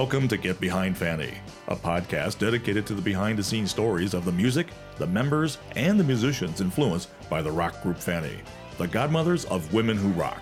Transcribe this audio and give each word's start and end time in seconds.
Welcome 0.00 0.28
to 0.28 0.38
Get 0.38 0.58
Behind 0.58 0.96
Fanny, 0.96 1.34
a 1.68 1.76
podcast 1.76 2.38
dedicated 2.38 2.86
to 2.86 2.94
the 2.94 3.02
behind 3.02 3.38
the 3.38 3.42
scenes 3.42 3.70
stories 3.70 4.14
of 4.14 4.24
the 4.24 4.32
music, 4.32 4.68
the 4.96 5.06
members, 5.06 5.58
and 5.76 6.00
the 6.00 6.04
musicians 6.04 6.62
influenced 6.62 7.10
by 7.28 7.42
the 7.42 7.50
rock 7.50 7.82
group 7.82 7.98
Fanny, 7.98 8.38
the 8.78 8.88
godmothers 8.88 9.44
of 9.44 9.74
women 9.74 9.98
who 9.98 10.08
rock. 10.18 10.40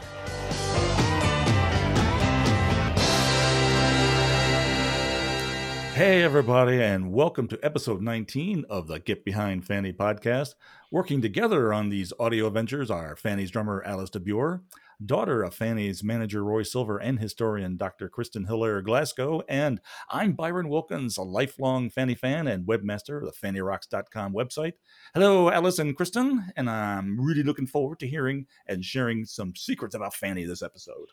Hey, 5.93 6.23
everybody, 6.23 6.81
and 6.81 7.13
welcome 7.13 7.49
to 7.49 7.59
episode 7.61 8.01
19 8.01 8.65
of 8.71 8.87
the 8.87 9.01
Get 9.01 9.25
Behind 9.25 9.67
Fanny 9.67 9.93
podcast. 9.93 10.55
Working 10.93 11.21
together 11.21 11.75
on 11.75 11.89
these 11.89 12.13
audio 12.21 12.49
ventures 12.49 12.93
are 12.93 13.17
Fanny's 13.17 13.51
drummer 13.51 13.83
Alice 13.85 14.11
de 14.11 14.21
Buhr, 14.21 14.63
daughter 15.05 15.43
of 15.43 15.55
Fanny's 15.55 16.03
manager 16.03 16.43
Roy 16.43 16.63
Silver 16.63 16.99
and 16.99 17.21
historian 17.21 17.77
Dr. 17.77 18.09
Kristen 18.09 18.47
Hilaire 18.47 18.83
Glasgow. 18.83 19.43
And 19.49 19.81
I'm 20.11 20.33
Byron 20.33 20.69
Wilkins, 20.69 21.17
a 21.17 21.23
lifelong 21.23 21.89
Fanny 21.91 22.15
fan 22.15 22.47
and 22.47 22.67
webmaster 22.67 23.19
of 23.19 23.33
the 23.33 23.47
FannyRocks.com 23.47 24.33
website. 24.33 24.73
Hello, 25.15 25.51
Alice 25.51 25.79
and 25.79 25.97
Kristen, 25.97 26.53
and 26.57 26.69
I'm 26.69 27.21
really 27.21 27.43
looking 27.43 27.67
forward 27.67 28.01
to 28.01 28.09
hearing 28.09 28.47
and 28.67 28.85
sharing 28.85 29.25
some 29.25 29.55
secrets 29.55 29.95
about 29.95 30.15
Fanny 30.15 30.45
this 30.45 30.63
episode. 30.63 31.09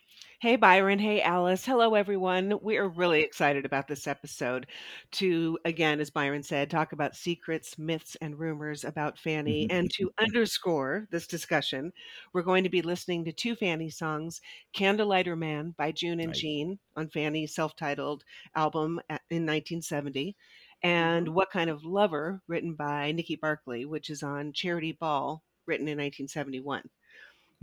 Hey, 0.45 0.58
Byron. 0.58 0.99
Hey, 0.99 1.23
Alice. 1.23 1.66
Hello, 1.66 1.95
everyone. 1.95 2.59
We 2.62 2.77
are 2.77 2.88
really 2.88 3.22
excited 3.22 3.66
about 3.66 3.88
this 3.88 4.06
episode 4.06 4.67
to, 5.14 5.58
again, 5.66 6.00
as 6.00 6.11
Byron 6.11 6.44
said, 6.44 6.70
talk 6.70 6.92
about 6.94 7.16
secrets, 7.16 7.80
myths, 7.80 8.16
and 8.22 8.38
rumors 8.38 8.83
about 8.83 9.17
Fanny. 9.17 9.66
Mm-hmm. 9.66 9.75
and 9.75 9.92
to 9.95 10.11
underscore 10.20 11.08
this 11.09 11.25
discussion, 11.25 11.92
we're 12.31 12.44
going 12.44 12.64
to 12.64 12.70
be 12.70 12.83
listening 12.83 13.25
to 13.25 13.31
two 13.31 13.55
Fanny 13.55 13.89
songs 13.89 14.39
Candlelighter 14.78 15.36
Man 15.36 15.73
by 15.80 15.92
June 15.92 16.20
and 16.20 16.28
Nice. 16.28 16.39
Jean 16.42 16.77
on 16.95 17.09
Fanny's 17.09 17.55
self 17.55 17.75
titled 17.75 18.23
album 18.55 19.00
eh, 19.09 19.17
in 19.31 19.48
1970, 19.48 20.36
and 20.83 21.25
mm-hmm. 21.25 21.33
What 21.33 21.50
Kind 21.50 21.72
of 21.72 21.83
Lover, 21.83 22.44
written 22.48 22.75
by 22.75 23.11
Nikki 23.14 23.36
Barclay, 23.36 23.86
which 23.86 24.11
is 24.11 24.22
on 24.22 24.53
Charity 24.53 24.92
Ball, 24.92 25.42
written 25.66 25.88
in 25.88 25.98
1971. 25.98 26.83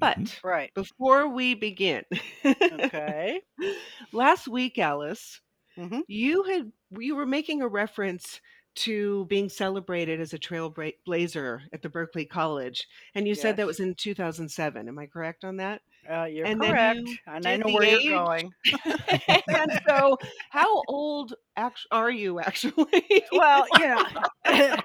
But 0.03 0.19
Mhm. 0.19 0.45
Right. 0.45 0.75
before 0.75 1.29
we 1.29 1.55
begin, 1.55 2.05
Okay. 2.45 3.41
last 4.13 4.49
week, 4.49 4.79
Alice, 4.79 5.41
Mhm. 5.79 6.03
you 6.09 6.43
had 6.45 6.73
you 6.99 7.17
were 7.17 7.27
making 7.27 7.63
a 7.63 7.69
reference 7.69 8.41
to 8.75 9.27
being 9.27 9.49
celebrated 9.49 10.21
as 10.21 10.33
a 10.35 10.39
trailblazer 10.39 11.61
at 11.73 11.83
the 11.83 11.89
Berklee 11.91 12.29
College, 12.29 12.87
and 13.15 13.29
you 13.29 13.35
said 13.35 13.57
that 13.57 13.67
was 13.67 13.81
in 13.81 13.95
2007. 13.95 14.89
Am 14.89 14.99
I 14.99 15.07
correct 15.07 15.45
on 15.45 15.57
that? 15.59 15.83
Uh, 16.11 16.25
you're 16.25 16.47
And 16.47 16.61
correct. 16.61 16.99
you 17.01 17.17
And 17.27 17.47
I 17.47 17.57
know 17.57 17.73
where 17.73 17.85
age. 17.85 18.03
you're 18.05 18.19
going. 18.25 18.51
and 19.49 19.81
so, 19.89 20.19
how 20.51 20.83
old 20.89 21.35
act- 21.57 21.87
are 21.93 22.11
you 22.11 22.41
actually? 22.41 23.25
Well, 23.33 23.67
you 23.79 23.87
know, 23.87 24.05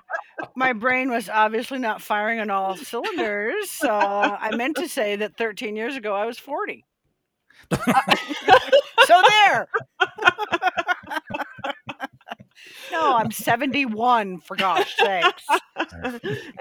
my 0.56 0.74
brain 0.74 1.10
was 1.10 1.30
obviously 1.30 1.80
not 1.80 2.02
firing 2.02 2.40
on 2.40 2.50
all 2.50 2.76
cylinders. 2.76 3.70
So 3.70 3.90
I 3.90 4.56
meant 4.56 4.78
to 4.78 4.88
say 4.88 5.16
that 5.18 5.38
13 5.38 5.76
years 5.76 5.96
ago 5.96 6.14
I 6.14 6.26
was 6.26 6.38
40. 6.38 6.86
so 9.06 9.22
there. 9.30 9.68
no, 12.92 13.18
I'm 13.18 13.32
71, 13.32 14.40
for 14.40 14.56
gosh 14.56 14.96
sakes. 14.98 15.46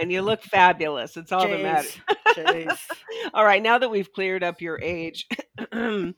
and 0.01 0.11
you 0.11 0.22
look 0.22 0.43
fabulous. 0.43 1.17
It's 1.17 1.33
all 1.33 1.47
that 1.47 1.62
matters. 1.62 1.97
Jeez. 2.28 2.67
Jeez. 2.67 2.78
All 3.34 3.45
right, 3.45 3.62
now 3.62 3.78
that 3.78 3.91
we've 3.91 4.12
cleared 4.12 4.43
up 4.43 4.61
your 4.61 4.81
age, 4.81 5.27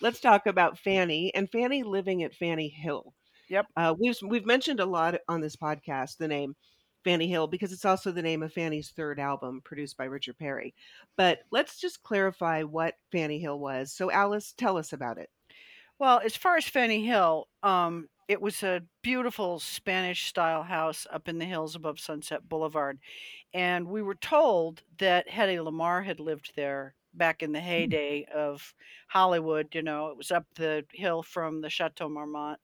let's 0.00 0.20
talk 0.20 0.46
about 0.46 0.78
Fanny 0.78 1.34
and 1.34 1.50
Fanny 1.50 1.82
living 1.82 2.22
at 2.22 2.34
Fanny 2.34 2.68
Hill. 2.68 3.13
Yep. 3.54 3.66
Uh, 3.76 3.94
we've 3.96 4.18
we've 4.26 4.46
mentioned 4.46 4.80
a 4.80 4.84
lot 4.84 5.14
on 5.28 5.40
this 5.40 5.54
podcast 5.54 6.16
the 6.16 6.26
name 6.26 6.56
Fanny 7.04 7.28
Hill 7.28 7.46
because 7.46 7.72
it's 7.72 7.84
also 7.84 8.10
the 8.10 8.20
name 8.20 8.42
of 8.42 8.52
Fanny's 8.52 8.90
third 8.90 9.20
album 9.20 9.60
produced 9.64 9.96
by 9.96 10.06
Richard 10.06 10.36
Perry. 10.38 10.74
But 11.16 11.38
let's 11.52 11.78
just 11.78 12.02
clarify 12.02 12.64
what 12.64 12.96
Fanny 13.12 13.38
Hill 13.38 13.60
was. 13.60 13.92
So 13.92 14.10
Alice, 14.10 14.54
tell 14.56 14.76
us 14.76 14.92
about 14.92 15.18
it. 15.18 15.30
Well, 16.00 16.20
as 16.24 16.34
far 16.34 16.56
as 16.56 16.64
Fanny 16.64 17.06
Hill, 17.06 17.46
um, 17.62 18.08
it 18.26 18.40
was 18.40 18.60
a 18.64 18.82
beautiful 19.02 19.60
Spanish 19.60 20.26
style 20.26 20.64
house 20.64 21.06
up 21.12 21.28
in 21.28 21.38
the 21.38 21.44
hills 21.44 21.76
above 21.76 22.00
Sunset 22.00 22.48
Boulevard. 22.48 22.98
And 23.52 23.86
we 23.86 24.02
were 24.02 24.16
told 24.16 24.82
that 24.98 25.28
Hedy 25.28 25.58
Lamarr 25.64 26.04
had 26.04 26.18
lived 26.18 26.54
there 26.56 26.96
back 27.12 27.40
in 27.40 27.52
the 27.52 27.60
heyday 27.60 28.26
of 28.34 28.74
Hollywood. 29.06 29.68
You 29.76 29.82
know, 29.82 30.08
it 30.08 30.16
was 30.16 30.32
up 30.32 30.46
the 30.56 30.84
hill 30.90 31.22
from 31.22 31.60
the 31.60 31.70
Chateau 31.70 32.08
Marmont. 32.08 32.58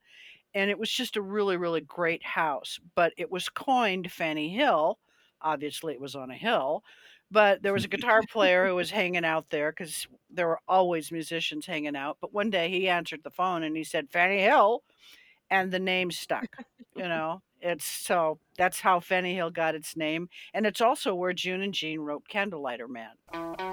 And 0.54 0.70
it 0.70 0.78
was 0.78 0.90
just 0.90 1.16
a 1.16 1.22
really, 1.22 1.56
really 1.56 1.80
great 1.80 2.24
house. 2.24 2.78
But 2.94 3.12
it 3.16 3.30
was 3.30 3.48
coined 3.48 4.10
Fanny 4.10 4.48
Hill. 4.48 4.98
Obviously, 5.42 5.94
it 5.94 6.00
was 6.00 6.14
on 6.14 6.30
a 6.30 6.36
hill. 6.36 6.82
But 7.30 7.62
there 7.62 7.72
was 7.72 7.84
a 7.84 7.88
guitar 7.88 8.22
player 8.30 8.66
who 8.66 8.74
was 8.74 8.90
hanging 8.90 9.24
out 9.24 9.50
there 9.50 9.70
because 9.70 10.06
there 10.28 10.48
were 10.48 10.60
always 10.66 11.12
musicians 11.12 11.66
hanging 11.66 11.94
out. 11.96 12.18
But 12.20 12.34
one 12.34 12.50
day 12.50 12.68
he 12.68 12.88
answered 12.88 13.20
the 13.22 13.30
phone 13.30 13.62
and 13.62 13.76
he 13.76 13.84
said, 13.84 14.10
Fanny 14.10 14.40
Hill. 14.40 14.82
And 15.48 15.72
the 15.72 15.78
name 15.78 16.10
stuck. 16.10 16.56
you 16.96 17.02
know, 17.02 17.42
it's 17.60 17.84
so 17.84 18.38
that's 18.56 18.80
how 18.80 19.00
Fanny 19.00 19.34
Hill 19.34 19.50
got 19.50 19.74
its 19.74 19.96
name. 19.96 20.28
And 20.54 20.66
it's 20.66 20.80
also 20.80 21.14
where 21.14 21.32
June 21.32 21.62
and 21.62 21.74
Jean 21.74 22.00
wrote 22.00 22.28
Candlelighter 22.28 22.88
Man. 22.88 23.69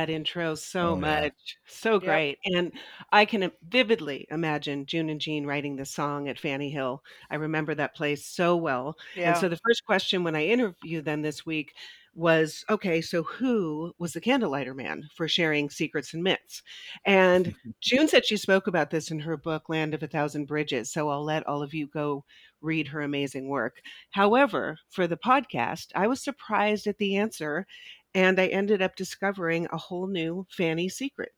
That 0.00 0.10
intro 0.10 0.54
so 0.54 0.94
Oh, 0.94 1.00
yeah. 1.00 1.28
much. 1.28 1.58
So 1.66 1.98
Yep. 2.00 2.22
great. 2.22 2.38
And 2.44 2.72
I 3.12 3.24
can 3.24 3.50
vividly 3.68 4.26
imagine 4.30 4.86
June 4.86 5.10
and 5.10 5.20
Jean 5.20 5.46
writing 5.46 5.76
this 5.76 5.90
song 5.92 6.28
at 6.28 6.38
Fanny 6.38 6.70
Hill. 6.70 7.02
I 7.30 7.36
remember 7.36 7.74
that 7.74 7.94
place 7.94 8.24
so 8.26 8.56
well. 8.56 8.96
Yeah. 9.14 9.24
And 9.24 9.36
so 9.36 9.48
the 9.48 9.58
first 9.64 9.84
question 9.84 10.24
when 10.24 10.36
I 10.36 10.46
interviewed 10.46 11.04
them 11.04 11.22
this 11.22 11.44
week 11.46 11.74
was 12.14 12.64
okay, 12.68 13.00
so 13.00 13.22
who 13.22 13.94
was 13.98 14.12
the 14.14 14.20
candlelighter 14.20 14.74
man 14.74 15.08
for 15.14 15.28
sharing 15.28 15.70
secrets 15.70 16.12
and 16.12 16.24
myths? 16.24 16.62
And 17.04 17.52
June 17.80 18.08
said 18.08 18.26
she 18.26 18.36
spoke 18.36 18.66
about 18.66 18.90
this 18.90 19.10
in 19.10 19.20
her 19.20 19.36
book, 19.36 19.68
Land 19.68 19.94
of 19.94 20.02
a 20.02 20.08
Thousand 20.08 20.46
Bridges. 20.46 20.92
So 20.92 21.08
I'll 21.08 21.24
let 21.24 21.46
all 21.46 21.62
of 21.62 21.72
you 21.72 21.86
go 21.86 22.24
read 22.60 22.88
her 22.88 23.00
amazing 23.00 23.48
work. 23.48 23.80
However, 24.10 24.78
for 24.90 25.06
the 25.06 25.16
podcast, 25.16 25.86
I 25.94 26.06
was 26.08 26.22
surprised 26.22 26.86
at 26.86 26.98
the 26.98 27.16
answer 27.16 27.66
and 28.14 28.40
I 28.40 28.46
ended 28.46 28.82
up 28.82 28.96
discovering 28.96 29.68
a 29.70 29.76
whole 29.76 30.06
new 30.06 30.46
Fanny 30.50 30.88
secret. 30.88 31.32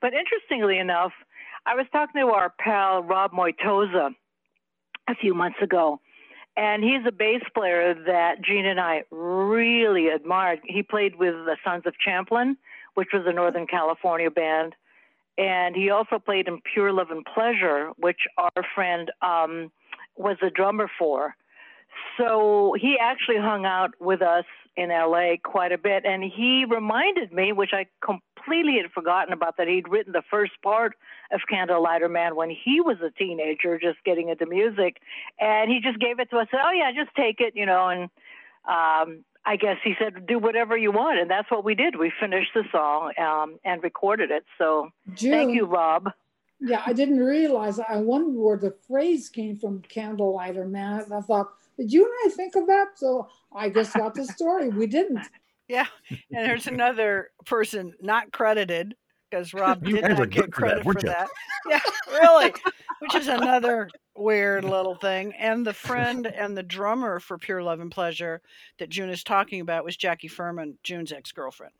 But 0.00 0.12
interestingly 0.14 0.78
enough, 0.78 1.12
I 1.66 1.74
was 1.74 1.86
talking 1.92 2.20
to 2.20 2.28
our 2.28 2.52
pal 2.58 3.02
Rob 3.02 3.32
Moitoza 3.32 4.10
a 5.08 5.14
few 5.14 5.34
months 5.34 5.58
ago, 5.62 6.00
and 6.56 6.82
he's 6.82 7.06
a 7.06 7.12
bass 7.12 7.42
player 7.54 7.94
that 8.06 8.42
Jean 8.42 8.66
and 8.66 8.80
I 8.80 9.04
really 9.10 10.08
admired. 10.08 10.60
He 10.64 10.82
played 10.82 11.16
with 11.16 11.34
the 11.34 11.56
Sons 11.64 11.84
of 11.86 11.94
Champlin, 11.98 12.56
which 12.94 13.08
was 13.12 13.22
a 13.26 13.32
Northern 13.32 13.66
California 13.66 14.30
band, 14.30 14.74
and 15.36 15.74
he 15.74 15.90
also 15.90 16.18
played 16.18 16.48
in 16.48 16.60
Pure 16.72 16.92
Love 16.92 17.10
and 17.10 17.24
Pleasure, 17.24 17.90
which 17.96 18.20
our 18.38 18.64
friend 18.74 19.10
um, 19.20 19.72
was 20.16 20.36
a 20.42 20.50
drummer 20.50 20.88
for. 20.98 21.34
So 22.18 22.74
he 22.80 22.96
actually 23.00 23.38
hung 23.38 23.64
out 23.64 23.90
with 24.00 24.22
us 24.22 24.44
in 24.76 24.88
LA 24.88 25.34
quite 25.42 25.72
a 25.72 25.78
bit, 25.78 26.04
and 26.04 26.22
he 26.22 26.64
reminded 26.68 27.32
me, 27.32 27.52
which 27.52 27.70
I 27.72 27.86
completely 28.04 28.78
had 28.80 28.90
forgotten 28.92 29.32
about, 29.32 29.56
that 29.56 29.68
he'd 29.68 29.88
written 29.88 30.12
the 30.12 30.22
first 30.30 30.52
part 30.62 30.94
of 31.30 31.40
Candlelighter 31.50 32.10
Man 32.10 32.36
when 32.36 32.50
he 32.50 32.80
was 32.80 32.96
a 33.00 33.10
teenager, 33.10 33.78
just 33.78 33.98
getting 34.04 34.28
into 34.28 34.46
music, 34.46 35.00
and 35.38 35.70
he 35.70 35.80
just 35.80 35.98
gave 35.98 36.18
it 36.18 36.30
to 36.30 36.38
us. 36.38 36.48
Said, 36.50 36.60
"Oh 36.64 36.72
yeah, 36.72 36.90
just 36.92 37.14
take 37.16 37.40
it," 37.40 37.54
you 37.56 37.66
know, 37.66 37.88
and 37.88 38.02
um, 38.66 39.24
I 39.46 39.56
guess 39.56 39.76
he 39.84 39.94
said, 39.98 40.26
"Do 40.26 40.38
whatever 40.38 40.76
you 40.76 40.90
want," 40.90 41.18
and 41.18 41.30
that's 41.30 41.50
what 41.50 41.64
we 41.64 41.74
did. 41.74 41.96
We 41.96 42.12
finished 42.20 42.50
the 42.54 42.64
song 42.72 43.12
um, 43.18 43.58
and 43.64 43.82
recorded 43.82 44.30
it. 44.30 44.44
So 44.58 44.90
June, 45.14 45.30
thank 45.30 45.54
you, 45.54 45.66
Rob. 45.66 46.10
Yeah, 46.60 46.82
I 46.86 46.92
didn't 46.92 47.18
realize. 47.18 47.78
I 47.78 47.96
wondered 47.96 48.38
where 48.40 48.56
the 48.56 48.74
phrase 48.88 49.28
came 49.28 49.56
from, 49.56 49.82
candlelighter 49.82 50.68
man. 50.68 51.12
I 51.12 51.20
thought, 51.20 51.52
did 51.76 51.92
you 51.92 52.04
and 52.04 52.32
I 52.32 52.34
think 52.34 52.56
of 52.56 52.66
that? 52.66 52.88
So 52.96 53.28
I 53.54 53.68
just 53.68 53.94
got 53.94 54.14
the 54.14 54.24
story. 54.24 54.68
We 54.68 54.86
didn't. 54.86 55.20
Yeah. 55.66 55.86
And 56.10 56.46
there's 56.46 56.66
another 56.66 57.30
person 57.46 57.94
not 57.98 58.30
credited 58.32 58.94
because 59.30 59.54
Rob 59.54 59.86
You 59.86 59.94
did 59.94 60.10
not 60.10 60.28
get 60.28 60.50
good 60.50 60.54
for 60.54 60.66
that, 60.68 60.82
credit 60.82 60.82
for 60.84 61.00
that. 61.06 61.28
Yeah, 61.70 61.80
really. 62.10 62.52
Which 62.98 63.14
is 63.14 63.28
another 63.28 63.88
weird 64.14 64.64
little 64.64 64.94
thing. 64.94 65.32
And 65.38 65.66
the 65.66 65.72
friend 65.72 66.26
and 66.26 66.54
the 66.54 66.62
drummer 66.62 67.18
for 67.18 67.38
Pure 67.38 67.62
Love 67.62 67.80
and 67.80 67.90
Pleasure 67.90 68.42
that 68.78 68.90
June 68.90 69.08
is 69.08 69.24
talking 69.24 69.62
about 69.62 69.86
was 69.86 69.96
Jackie 69.96 70.28
Furman, 70.28 70.76
June's 70.82 71.12
ex 71.12 71.32
girlfriend. 71.32 71.72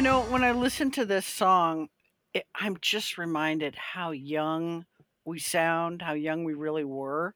You 0.00 0.04
know, 0.04 0.22
when 0.22 0.42
I 0.42 0.52
listen 0.52 0.90
to 0.92 1.04
this 1.04 1.26
song, 1.26 1.90
it, 2.32 2.46
I'm 2.54 2.78
just 2.80 3.18
reminded 3.18 3.74
how 3.74 4.12
young 4.12 4.86
we 5.26 5.38
sound, 5.38 6.00
how 6.00 6.14
young 6.14 6.42
we 6.42 6.54
really 6.54 6.84
were. 6.84 7.34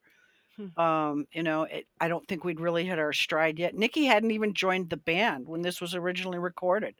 Hmm. 0.56 0.80
Um, 0.80 1.26
you 1.30 1.42
know, 1.42 1.64
it, 1.64 1.86
I 2.00 2.08
don't 2.08 2.26
think 2.26 2.42
we'd 2.42 2.60
really 2.60 2.86
hit 2.86 2.98
our 2.98 3.12
stride 3.12 3.58
yet. 3.58 3.74
Nikki 3.74 4.06
hadn't 4.06 4.30
even 4.30 4.54
joined 4.54 4.88
the 4.88 4.96
band 4.96 5.46
when 5.46 5.60
this 5.60 5.78
was 5.78 5.94
originally 5.94 6.38
recorded. 6.38 6.94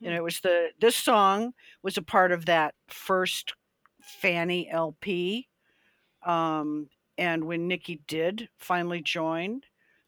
You 0.00 0.10
know, 0.10 0.16
it 0.16 0.22
was 0.22 0.40
the 0.40 0.68
this 0.78 0.96
song 0.96 1.54
was 1.82 1.96
a 1.96 2.02
part 2.02 2.30
of 2.30 2.44
that 2.44 2.74
first 2.88 3.54
Fanny 4.02 4.68
LP. 4.68 5.48
Um, 6.26 6.90
and 7.16 7.44
when 7.44 7.68
Nikki 7.68 8.02
did 8.06 8.50
finally 8.58 9.00
join, 9.00 9.62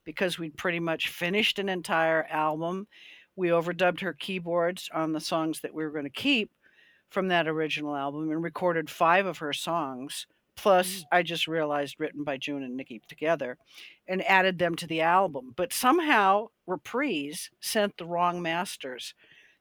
because 0.05 0.39
we'd 0.39 0.59
pretty 0.59 0.81
much 0.81 1.09
finished 1.09 1.59
an 1.59 1.71
entire 1.71 2.27
album, 2.29 2.89
we 3.37 3.49
overdubbed 3.49 4.01
her 4.01 4.13
keyboards 4.13 4.89
on 4.93 5.13
the 5.13 5.21
songs 5.21 5.61
that 5.61 5.75
we 5.75 5.85
were 5.85 5.91
going 5.91 6.05
to 6.05 6.11
keep 6.11 6.51
from 7.09 7.29
that 7.29 7.49
original 7.49 7.95
album 7.95 8.31
and 8.31 8.43
recorded 8.43 8.89
five 8.89 9.27
of 9.27 9.39
her 9.39 9.53
songs 9.53 10.27
plus 10.57 11.01
mm. 11.01 11.05
i 11.13 11.23
just 11.23 11.47
realized 11.47 11.97
written 11.99 12.25
by 12.25 12.37
june 12.37 12.63
and 12.63 12.77
nikki 12.77 13.01
together 13.09 13.57
and 14.09 14.23
added 14.27 14.59
them 14.59 14.75
to 14.75 14.87
the 14.87 15.01
album. 15.01 15.53
But 15.57 15.73
somehow 15.73 16.49
reprise 16.67 17.51
sent 17.61 17.97
the 17.97 18.07
wrong 18.07 18.43
masters. 18.43 19.15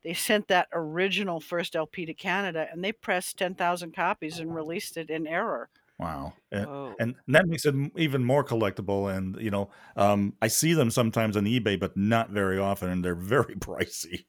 They 0.03 0.13
sent 0.13 0.47
that 0.47 0.67
original 0.74 1.39
first 1.39 1.75
lp 1.75 2.06
to 2.06 2.13
canada 2.13 2.67
and 2.71 2.83
they 2.83 2.91
pressed 2.91 3.38
10000 3.38 3.95
copies 3.95 4.39
and 4.39 4.51
oh. 4.51 4.53
released 4.53 4.97
it 4.97 5.09
in 5.09 5.27
error 5.27 5.69
Wow. 6.01 6.33
And, 6.51 6.65
Oh. 6.65 7.00
and 7.00 7.15
that 7.27 7.48
makes 7.48 7.65
it 7.65 7.75
even 7.98 8.24
more 8.24 8.44
collectible. 8.44 9.15
And, 9.15 9.38
you 9.39 9.51
know, 9.51 9.71
um, 9.95 10.36
I 10.42 10.48
see 10.48 10.74
them 10.74 10.92
sometimes 10.92 11.38
on 11.38 11.45
eBay, 11.45 11.80
but 11.80 11.95
not 11.95 12.31
very 12.31 12.57
often. 12.59 12.89
And 12.89 13.06
they're 13.06 13.15
very 13.15 13.56
pricey. 13.56 14.25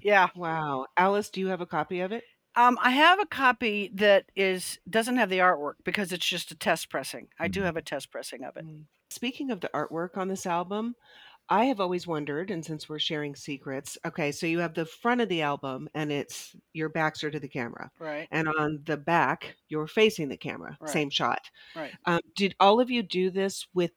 yeah 0.00 0.28
Wow. 0.34 0.86
Alice, 0.96 1.30
do 1.30 1.40
you 1.40 1.48
have 1.48 1.60
a 1.60 1.66
copy 1.66 2.00
of 2.00 2.12
it? 2.12 2.24
Um, 2.54 2.78
I 2.82 2.90
have 2.90 3.18
a 3.20 3.26
copy 3.26 3.90
that 3.94 4.30
is 4.36 4.78
doesn't 4.88 5.16
have 5.16 5.30
the 5.30 5.38
artwork 5.38 5.74
because 5.84 6.12
it's 6.12 6.26
just 6.26 6.50
a 6.50 6.56
test 6.56 6.90
pressing. 6.90 7.28
I 7.38 7.48
do 7.48 7.62
Mhm. 7.62 7.62
have 7.62 7.76
a 7.76 7.82
test 7.82 8.10
pressing 8.10 8.44
of 8.44 8.56
it. 8.56 8.66
Mm. 8.66 8.86
Speaking 9.10 9.50
of 9.50 9.60
the 9.60 9.70
artwork 9.74 10.16
on 10.16 10.28
this 10.28 10.46
album, 10.46 10.94
I 11.48 11.66
have 11.66 11.80
always 11.80 12.06
wondered, 12.06 12.50
and 12.50 12.64
since 12.64 12.88
we're 12.88 12.98
sharing 12.98 13.34
secrets, 13.34 13.98
okay, 14.06 14.32
so 14.32 14.46
you 14.46 14.60
have 14.60 14.74
the 14.74 14.86
front 14.86 15.20
of 15.20 15.28
the 15.28 15.42
album 15.42 15.88
and 15.94 16.10
it's 16.10 16.54
your 16.72 16.88
backs 16.88 17.22
are 17.24 17.30
to 17.30 17.40
the 17.40 17.48
camera. 17.48 17.90
Right. 17.98 18.26
And 18.30 18.48
on 18.48 18.80
the 18.84 18.96
back, 18.96 19.56
you're 19.68 19.86
facing 19.86 20.28
the 20.28 20.36
camera, 20.36 20.78
Right. 20.80 20.90
same 20.90 21.10
shot. 21.10 21.40
Right. 21.76 21.92
Um, 22.06 22.20
did 22.36 22.54
all 22.60 22.80
of 22.80 22.90
you 22.90 23.02
do 23.02 23.30
this 23.30 23.66
with 23.74 23.90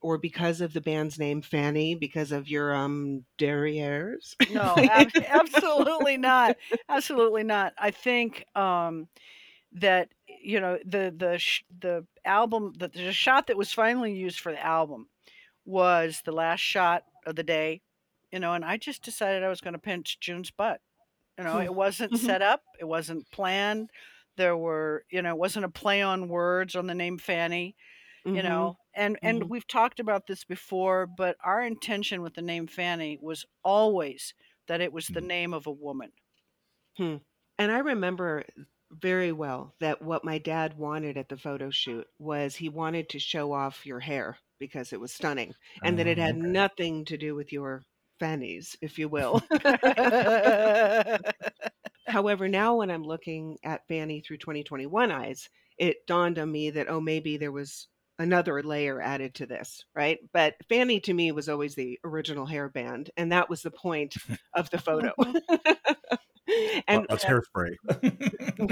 or 0.00 0.16
because 0.18 0.60
of 0.60 0.72
the 0.72 0.80
band's 0.80 1.18
name 1.18 1.42
Fanny, 1.42 1.94
because 1.94 2.30
of 2.30 2.48
your 2.48 2.74
um 2.74 3.24
derrieres? 3.38 4.34
No, 4.52 4.74
ab- 4.76 5.10
absolutely 5.28 6.16
not. 6.16 6.56
Absolutely 6.88 7.42
not. 7.44 7.72
I 7.78 7.90
think 7.90 8.44
um, 8.54 9.08
that 9.72 10.08
you 10.42 10.60
know 10.60 10.78
the 10.84 11.12
the 11.16 11.38
sh- 11.38 11.64
the 11.80 12.06
album 12.24 12.72
the, 12.78 12.88
the 12.88 13.12
shot 13.12 13.46
that 13.48 13.56
was 13.56 13.72
finally 13.72 14.12
used 14.14 14.40
for 14.40 14.52
the 14.52 14.64
album 14.64 15.08
was 15.68 16.22
the 16.24 16.32
last 16.32 16.60
shot 16.62 17.04
of 17.26 17.36
the 17.36 17.44
day. 17.44 17.82
You 18.32 18.40
know, 18.40 18.54
and 18.54 18.64
I 18.64 18.78
just 18.78 19.04
decided 19.04 19.44
I 19.44 19.50
was 19.50 19.62
going 19.62 19.74
to 19.74 19.80
pinch 19.80 20.20
June's 20.20 20.50
butt. 20.52 20.82
You 21.38 21.44
know, 21.44 21.60
Hmm. 21.60 21.62
it 21.62 21.74
wasn't 21.74 22.14
Mhm. 22.14 22.16
set 22.16 22.42
up. 22.42 22.64
It 22.80 22.86
wasn't 22.86 23.30
planned. 23.30 23.90
There 24.36 24.56
were, 24.56 25.04
you 25.10 25.22
know, 25.22 25.30
it 25.30 25.38
wasn't 25.38 25.66
a 25.66 25.70
play 25.70 26.02
on 26.02 26.28
words 26.28 26.76
on 26.76 26.86
the 26.88 26.94
name 26.94 27.18
Fanny. 27.18 27.76
you 28.32 28.42
Mhm. 28.42 28.42
know 28.42 28.78
and 28.94 29.18
and 29.22 29.44
Mhm. 29.44 29.50
we've 29.50 29.66
talked 29.66 30.00
about 30.00 30.26
this 30.26 30.44
before 30.44 31.06
but 31.06 31.36
our 31.42 31.62
intention 31.62 32.22
with 32.22 32.34
the 32.34 32.42
name 32.42 32.66
fanny 32.66 33.18
was 33.20 33.46
always 33.64 34.34
that 34.68 34.80
it 34.80 34.92
was 34.92 35.08
the 35.10 35.20
Mhm. 35.20 35.28
name 35.36 35.54
of 35.54 35.66
a 35.66 35.72
woman 35.72 36.12
And 37.58 37.72
I 37.72 37.78
remember 37.78 38.44
very 38.90 39.32
well 39.32 39.74
that 39.80 40.00
what 40.02 40.24
my 40.24 40.38
dad 40.38 40.78
wanted 40.78 41.16
at 41.18 41.28
the 41.28 41.36
photo 41.36 41.70
shoot 41.70 42.06
was 42.18 42.56
he 42.56 42.68
wanted 42.68 43.08
to 43.10 43.18
show 43.18 43.52
off 43.52 43.84
your 43.86 44.00
hair 44.00 44.38
because 44.58 44.92
it 44.92 45.00
was 45.00 45.12
stunning 45.12 45.54
and 45.82 45.98
that 45.98 46.06
it 46.06 46.18
Oh, 46.18 46.22
had 46.22 46.36
okay. 46.36 46.46
nothing 46.46 47.04
to 47.06 47.16
do 47.16 47.34
with 47.34 47.52
your 47.52 47.82
fannies, 48.18 48.76
if 48.80 48.98
you 48.98 49.08
will. 49.08 49.42
However, 52.06 52.48
now 52.48 52.76
when 52.76 52.90
I'm 52.90 53.04
looking 53.04 53.58
at 53.62 53.86
Fanny 53.86 54.20
through 54.20 54.38
2021 54.38 55.12
eyes, 55.12 55.48
it 55.76 56.06
dawned 56.06 56.38
on 56.38 56.50
me 56.50 56.70
that, 56.70 56.88
oh, 56.88 57.00
maybe 57.00 57.36
there 57.36 57.52
was 57.52 57.86
another 58.18 58.62
layer 58.62 59.00
added 59.00 59.34
to 59.36 59.46
this, 59.46 59.84
right? 59.94 60.18
But 60.32 60.54
Fanny 60.68 61.00
to 61.00 61.14
me 61.14 61.30
was 61.32 61.48
always 61.48 61.74
the 61.74 61.98
original 62.04 62.46
hair 62.46 62.68
band, 62.68 63.10
and 63.16 63.30
that 63.32 63.48
was 63.50 63.62
the 63.62 63.70
point 63.70 64.16
of 64.54 64.70
the 64.70 64.78
photo. 64.78 65.12
and 66.88 67.06
less 67.10 67.24
hairspray. 67.24 67.74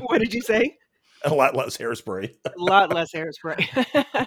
what 0.00 0.18
did 0.18 0.32
you 0.34 0.40
say? 0.40 0.76
a 1.24 1.34
lot 1.34 1.54
less 1.56 1.76
hairspray. 1.76 2.32
a 2.44 2.52
lot 2.56 2.92
less 2.92 3.10
hairspray. 3.12 4.26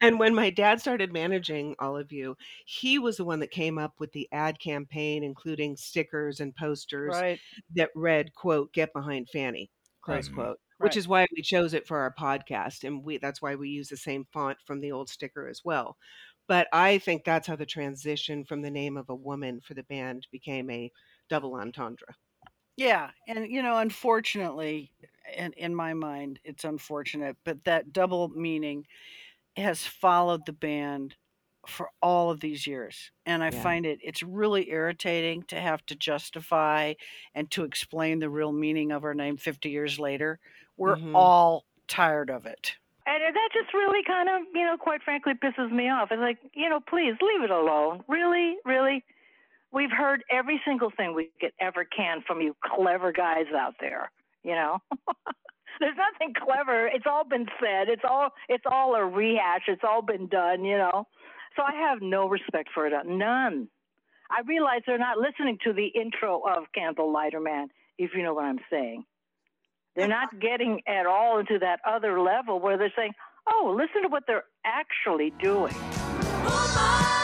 And 0.00 0.18
when 0.18 0.34
my 0.34 0.50
dad 0.50 0.80
started 0.80 1.12
managing 1.12 1.74
all 1.78 1.96
of 1.96 2.12
you, 2.12 2.36
he 2.66 2.98
was 2.98 3.16
the 3.16 3.24
one 3.24 3.40
that 3.40 3.50
came 3.50 3.78
up 3.78 3.94
with 3.98 4.12
the 4.12 4.28
ad 4.32 4.58
campaign, 4.60 5.22
including 5.24 5.76
stickers 5.76 6.40
and 6.40 6.54
posters 6.54 7.22
right 7.22 7.40
that 7.74 7.90
read, 7.94 8.34
quote, 8.34 8.72
get 8.72 8.92
behind 8.92 9.28
Fanny, 9.30 9.70
close 10.02 10.28
Right. 10.28 10.28
quote. 10.28 10.58
Which 10.80 10.94
Right. 10.94 10.96
is 10.96 11.08
why 11.08 11.26
we 11.34 11.42
chose 11.42 11.74
it 11.74 11.86
for 11.88 11.98
our 11.98 12.14
podcast. 12.14 12.84
And 12.84 13.02
we 13.04 13.18
that's 13.18 13.42
why 13.42 13.56
we 13.56 13.68
use 13.68 13.88
the 13.88 13.96
same 13.96 14.24
font 14.32 14.58
from 14.64 14.80
the 14.80 14.92
old 14.92 15.08
sticker 15.08 15.48
as 15.48 15.64
well. 15.64 15.96
But 16.46 16.68
I 16.72 16.98
think 16.98 17.24
that's 17.24 17.46
how 17.48 17.56
the 17.56 17.66
transition 17.66 18.44
from 18.44 18.62
the 18.62 18.70
name 18.70 18.96
of 18.96 19.08
a 19.10 19.14
woman 19.14 19.60
for 19.60 19.74
the 19.74 19.82
band 19.82 20.26
became 20.30 20.70
a 20.70 20.92
double 21.28 21.54
entendre. 21.56 22.16
yeah 22.76 23.10
and 23.26 23.50
you 23.50 23.62
know 23.62 23.78
unfortunately 23.78 24.92
in, 25.34 25.52
in 25.54 25.74
my 25.74 25.94
mind 25.94 26.40
it's 26.44 26.64
unfortunate 26.64 27.36
but 27.44 27.64
that 27.64 27.92
double 27.92 28.28
meaning 28.28 28.86
has 29.58 29.86
followed 29.86 30.46
the 30.46 30.52
band 30.52 31.16
for 31.66 31.90
all 32.00 32.30
of 32.30 32.40
these 32.40 32.66
years 32.66 33.12
and 33.26 33.42
i 33.44 33.50
Yeah. 33.50 33.50
find 33.50 33.84
it 33.84 33.98
it's 34.02 34.22
really 34.22 34.70
irritating 34.70 35.42
to 35.42 35.60
have 35.60 35.84
to 35.84 35.94
justify 35.96 36.94
and 37.34 37.50
to 37.50 37.64
explain 37.64 38.20
the 38.20 38.30
real 38.30 38.52
meaning 38.52 38.92
of 38.92 39.04
our 39.04 39.14
name 39.14 39.36
50 39.36 39.70
years 39.70 39.98
later 39.98 40.40
we're 40.76 40.96
Mhm. 40.96 41.14
all 41.14 41.66
tired 41.88 42.30
of 42.30 42.46
it 42.46 42.76
And 43.06 43.34
that 43.34 43.48
just 43.54 43.72
really 43.72 44.02
kind 44.04 44.28
of, 44.28 44.42
you 44.54 44.64
know, 44.64 44.76
quite 44.76 45.02
frankly, 45.02 45.32
pisses 45.34 45.72
me 45.72 45.88
off. 45.88 46.08
It's 46.10 46.20
like, 46.20 46.38
you 46.54 46.68
know, 46.68 46.80
please 46.80 47.14
leave 47.22 47.42
it 47.42 47.50
alone. 47.50 48.04
Really, 48.06 48.56
really. 48.66 49.02
We've 49.72 49.90
heard 49.92 50.24
every 50.30 50.60
single 50.66 50.90
thing 50.96 51.14
we 51.14 51.30
could 51.40 51.52
ever 51.60 51.84
can 51.84 52.22
from 52.26 52.42
you 52.42 52.56
clever 52.64 53.12
guys 53.12 53.46
out 53.56 53.76
there. 53.80 54.12
You 54.44 54.52
know, 54.54 54.78
there's 55.80 55.96
nothing 55.96 56.34
clever. 56.34 56.86
It's 56.86 57.06
all 57.06 57.24
been 57.24 57.46
said. 57.60 57.88
It's 57.88 58.02
all 58.08 58.30
it's 58.48 58.64
all 58.70 58.94
a 58.94 59.04
rehash. 59.04 59.62
It's 59.68 59.82
all 59.84 60.02
been 60.02 60.26
done. 60.28 60.64
You 60.64 60.78
know, 60.78 61.06
so 61.56 61.62
I 61.62 61.74
have 61.88 62.00
no 62.02 62.28
respect 62.28 62.70
for 62.74 62.86
it. 62.86 62.92
Uh, 62.92 63.02
none. 63.04 63.68
I 64.30 64.42
realize 64.46 64.82
they're 64.86 64.98
not 64.98 65.18
listening 65.18 65.58
to 65.64 65.72
the 65.72 65.86
intro 65.86 66.42
of 66.42 66.64
Candlelighter 66.76 67.42
Man. 67.42 67.68
If 67.96 68.10
you 68.14 68.22
know 68.22 68.34
what 68.34 68.44
I'm 68.44 68.60
saying. 68.70 69.04
They're 69.96 70.06
not 70.06 70.38
getting 70.38 70.82
at 70.86 71.06
all 71.06 71.40
into 71.40 71.58
that 71.58 71.80
other 71.84 72.20
level 72.20 72.60
where 72.60 72.78
they're 72.78 72.92
saying, 72.96 73.12
"Oh, 73.50 73.74
listen 73.76 74.02
to 74.02 74.08
what 74.08 74.24
they're 74.28 74.44
actually 74.64 75.30
doing." 75.40 75.74
Oh, 75.74 76.68
Woman 76.74 77.17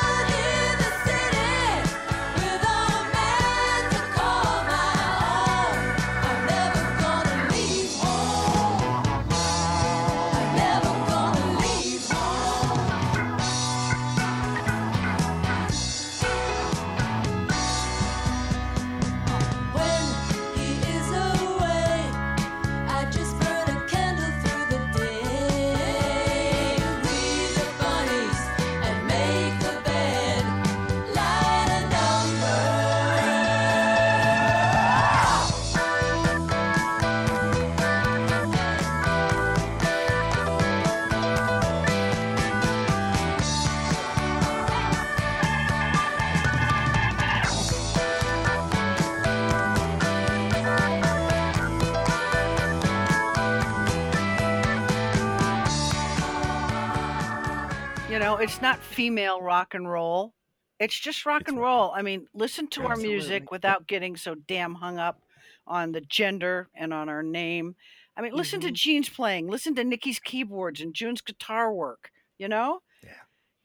it's 58.44 58.60
not 58.60 58.78
female 58.78 59.40
rock 59.40 59.72
and 59.72 59.88
roll. 59.90 60.34
It's 60.78 60.98
just 61.00 61.24
rock 61.24 61.40
It's 61.42 61.48
and 61.48 61.58
roll. 61.58 61.92
I 61.92 62.02
mean, 62.02 62.26
listen 62.34 62.66
to 62.68 62.86
our 62.86 62.96
music 62.96 63.50
without 63.50 63.86
getting 63.86 64.18
so 64.18 64.34
damn 64.34 64.74
hung 64.74 64.98
up 64.98 65.22
on 65.66 65.92
the 65.92 66.02
gender 66.02 66.68
and 66.74 66.92
on 66.92 67.08
our 67.08 67.22
name. 67.22 67.74
I 68.18 68.20
mean, 68.20 68.34
listen 68.34 68.60
to 68.60 68.68
Mhm. 68.68 68.74
Jean's 68.74 69.08
playing, 69.08 69.48
listen 69.48 69.74
to 69.76 69.82
Nikki's 69.82 70.18
keyboards 70.18 70.82
and 70.82 70.92
June's 70.92 71.22
guitar 71.22 71.72
work, 71.72 72.10
you 72.36 72.46
know? 72.46 72.82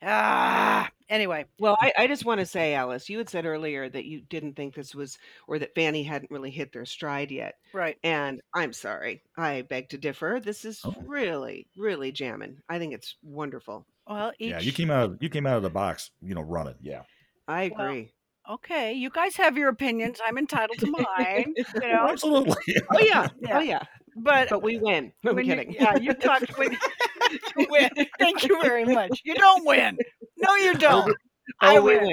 Yeah. 0.01 0.86
Ah, 0.86 0.89
anyway, 1.10 1.46
Well, 1.60 1.77
I, 1.82 1.91
I 1.98 2.08
just 2.08 2.24
want 2.25 2.39
to 2.39 2.46
say, 2.46 2.74
Alice, 2.74 3.10
you 3.10 3.18
had 3.18 3.29
said 3.29 3.46
earlier 3.46 3.89
that 3.89 4.06
you 4.06 4.22
didn't 4.22 4.53
think 4.56 4.74
this 4.75 4.96
was, 4.96 5.18
or 5.48 5.60
that 5.60 5.75
Fanny 5.75 6.03
hadn't 6.03 6.32
really 6.32 6.51
hit 6.51 6.72
their 6.72 6.86
stride 6.86 7.32
yet. 7.32 7.56
right. 7.74 7.98
And 8.03 8.41
I'm 8.53 8.72
sorry. 8.74 9.22
I 9.38 9.63
beg 9.63 9.89
to 9.89 9.98
differ. 9.98 10.39
This 10.44 10.63
is 10.65 10.82
Oh. 10.86 10.94
really, 11.06 11.68
really 11.75 12.12
jamming. 12.12 12.58
I 12.70 12.79
think 12.79 12.94
it's 12.94 13.15
wonderful. 13.24 13.86
Well, 14.08 14.32
each, 14.39 14.51
Yeah, 14.51 14.60
you 14.60 14.72
came 14.72 14.89
out. 14.89 15.03
of, 15.12 15.18
You 15.24 15.29
came 15.29 15.46
out 15.46 15.58
of 15.58 15.63
the 15.63 15.70
box. 15.70 16.12
You 16.22 16.34
know, 16.36 16.41
running. 16.41 16.75
Yeah. 16.82 17.01
I 17.48 17.70
Well, 17.75 17.88
agree. 17.88 18.12
okay, 18.50 18.94
you 18.94 19.10
guys 19.10 19.36
have 19.36 19.58
your 19.58 19.70
opinions. 19.70 20.20
I'm 20.25 20.38
entitled 20.38 20.79
to 20.79 20.91
mine, 20.91 21.53
you 21.58 21.63
know? 21.82 22.08
Absolutely. 22.10 22.56
oh, 22.91 23.00
yeah. 23.01 23.27
Yeah. 23.41 23.58
Oh, 23.58 23.62
yeah. 23.62 23.84
But 24.15 24.50
But 24.50 24.63
we 24.63 24.77
win. 24.79 25.13
I'm 25.25 25.36
when 25.36 25.46
you- 25.46 25.56
kidding. 25.56 25.74
yeah, 25.74 25.98
you 25.98 26.13
talked 26.13 26.58
when 26.58 26.72
you 27.58 27.68
win. 27.70 27.90
Thank 28.18 28.44
you 28.44 28.62
very 28.62 28.86
much. 28.86 29.22
You 29.24 29.36
don't 29.36 29.66
win. 29.66 29.98
No, 30.38 30.56
you 30.56 30.76
don't. 30.76 31.16
I 31.60 31.80
win. 31.80 32.04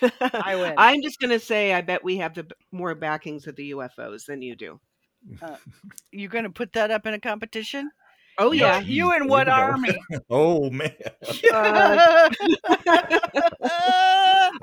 win. 0.00 0.12
I 0.20 0.56
win. 0.56 0.74
I'm 0.78 1.02
just 1.02 1.18
going 1.20 1.30
to 1.30 1.40
say, 1.40 1.72
I 1.72 1.80
bet 1.80 2.04
we 2.04 2.18
have 2.18 2.34
the 2.34 2.46
more 2.72 2.94
backings 2.94 3.46
of 3.46 3.56
the 3.56 3.72
UFOs 3.72 4.26
than 4.26 4.42
you 4.42 4.56
do. 4.56 4.80
Uh, 5.42 5.56
You're 6.12 6.30
going 6.30 6.44
to 6.44 6.50
put 6.50 6.72
that 6.74 6.90
up 6.90 7.06
in 7.06 7.14
a 7.14 7.20
competition? 7.20 7.90
Oh, 8.38 8.52
You- 8.52 8.60
yeah. 8.60 8.78
You 8.80 9.12
in 9.14 9.26
what 9.28 9.48
army? 9.48 9.98
oh 10.30 10.70
man. 10.70 10.92
Uh, 11.52 12.28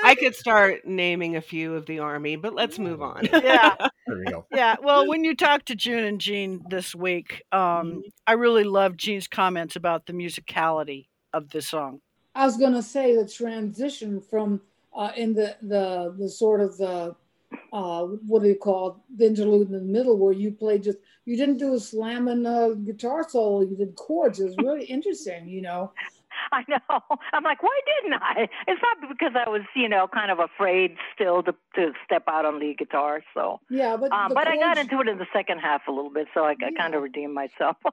I 0.03 0.15
could 0.19 0.35
start 0.35 0.85
naming 0.85 1.35
a 1.35 1.41
few 1.41 1.75
of 1.75 1.85
the 1.85 1.99
army, 1.99 2.35
but 2.35 2.53
let's 2.53 2.79
move 2.79 3.01
on. 3.01 3.27
yeah, 3.33 3.75
There 4.07 4.17
we 4.17 4.25
go. 4.25 4.45
yeah. 4.53 4.75
Well, 4.81 5.07
when 5.07 5.23
you 5.23 5.35
talked 5.35 5.67
to 5.67 5.75
June 5.75 6.03
and 6.03 6.19
Jean 6.21 6.63
this 6.69 6.93
week, 6.95 7.43
um, 7.51 8.03
I 8.27 8.33
really 8.33 8.63
loved 8.63 8.99
Jean's 8.99 9.27
comments 9.27 9.75
about 9.75 10.05
the 10.05 10.13
musicality 10.13 11.07
of 11.33 11.49
the 11.49 11.61
song. 11.61 12.01
I 12.33 12.45
was 12.45 12.57
gonna 12.57 12.83
say 12.83 13.15
the 13.15 13.27
transition 13.27 14.19
from 14.21 14.61
uh, 14.95 15.11
in 15.15 15.33
the 15.33 15.55
the 15.61 16.13
the 16.17 16.29
sort 16.29 16.61
of 16.61 16.77
the 16.77 17.15
uh, 17.75 18.05
what 18.25 18.41
do 18.41 18.47
you 18.47 18.55
call 18.55 18.87
it, 18.87 19.17
the 19.17 19.25
interlude 19.25 19.67
in 19.67 19.73
the 19.73 19.81
middle 19.81 20.17
where 20.17 20.31
you 20.31 20.49
play 20.49 20.79
just 20.79 20.97
you 21.25 21.35
didn't 21.35 21.57
do 21.57 21.73
a 21.73 21.79
slamming 21.79 22.45
uh, 22.45 22.69
guitar 22.69 23.27
solo, 23.27 23.61
you 23.61 23.75
did 23.75 23.95
chords. 23.95 24.39
It 24.39 24.45
was 24.45 24.57
really 24.57 24.85
interesting, 24.97 25.49
you 25.49 25.61
know. 25.61 25.91
I 26.53 26.63
know. 26.69 27.01
I'm 27.33 27.43
like, 27.43 27.61
why 27.61 27.77
didn't 27.85 28.21
I? 28.21 28.47
It's 28.67 28.81
not 28.81 29.09
because 29.09 29.33
I 29.35 29.49
was, 29.49 29.63
you 29.75 29.89
know, 29.89 30.07
kind 30.07 30.31
of 30.31 30.39
afraid 30.39 30.95
still 31.13 31.43
to 31.43 31.53
to 31.75 31.91
step 32.05 32.23
out 32.29 32.45
on 32.45 32.59
lead 32.59 32.77
guitar. 32.77 33.21
So, 33.33 33.59
Yeah, 33.69 33.97
but 33.97 34.11
um, 34.13 34.29
the 34.29 34.35
but 34.35 34.47
I 34.47 34.55
got 34.55 34.77
into 34.77 35.01
it 35.01 35.09
in 35.09 35.17
the 35.17 35.27
second 35.33 35.59
half 35.59 35.81
a 35.89 35.91
little 35.91 36.11
bit, 36.11 36.27
so 36.33 36.45
I, 36.45 36.51
I 36.51 36.71
kind 36.77 36.95
of 36.95 37.03
redeemed 37.03 37.33
myself. 37.33 37.75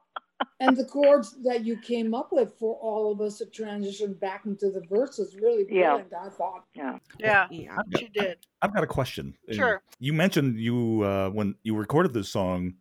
and 0.61 0.76
the 0.76 0.84
chords 0.84 1.37
that 1.44 1.64
you 1.64 1.76
came 1.78 2.14
up 2.14 2.32
with 2.32 2.54
for 2.58 2.75
all 2.76 3.12
of 3.12 3.20
us 3.20 3.38
to 3.38 3.46
transition 3.46 4.14
back 4.14 4.46
into 4.46 4.70
the 4.70 4.82
verses 4.88 5.37
really 5.37 5.64
Yeah. 5.70 5.96
brilliant. 5.99 6.12
I 6.14 6.28
thought. 6.30 6.64
yeah. 6.75 6.99
Yeah, 7.18 7.46
Yeah. 7.50 7.76
Got, 7.76 7.99
she 7.99 8.08
did. 8.08 8.38
I've 8.61 8.75
got 8.75 8.82
a 8.84 8.87
question. 8.87 9.37
Sure. 9.50 9.82
You 9.99 10.12
mentioned 10.12 10.58
you 10.58 11.02
uh, 11.02 11.30
when 11.30 11.54
you 11.62 11.75
recorded 11.76 12.12
this 12.12 12.28
song 12.28 12.75